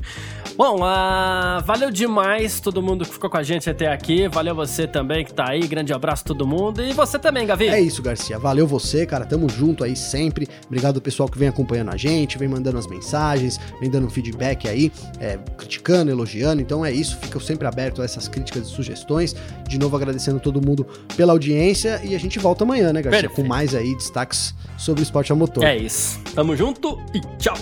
[0.57, 4.27] Bom, uh, valeu demais todo mundo que ficou com a gente até aqui.
[4.29, 5.67] Valeu você também que tá aí.
[5.67, 6.81] Grande abraço a todo mundo.
[6.81, 7.69] E você também, Gavi.
[7.69, 8.39] É isso, Garcia.
[8.39, 9.27] Valeu você, cara.
[9.27, 10.49] Tamo junto aí sempre.
[10.65, 14.67] Obrigado ao pessoal que vem acompanhando a gente, vem mandando as mensagens, vem dando feedback
[14.67, 14.91] aí,
[15.21, 16.63] é, criticando, elogiando.
[16.63, 17.19] Então é isso.
[17.19, 19.35] Fica sempre aberto a essas críticas e sugestões.
[19.69, 20.87] De novo, agradecendo todo mundo
[21.17, 22.01] pela audiência.
[22.05, 23.29] E a gente volta amanhã, né, Garcia?
[23.29, 23.43] Perfeito.
[23.43, 25.65] Com mais aí destaques sobre o esporte a motor.
[25.65, 26.21] É isso.
[26.35, 27.57] Tamo junto e tchau.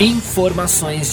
[0.00, 1.12] Informações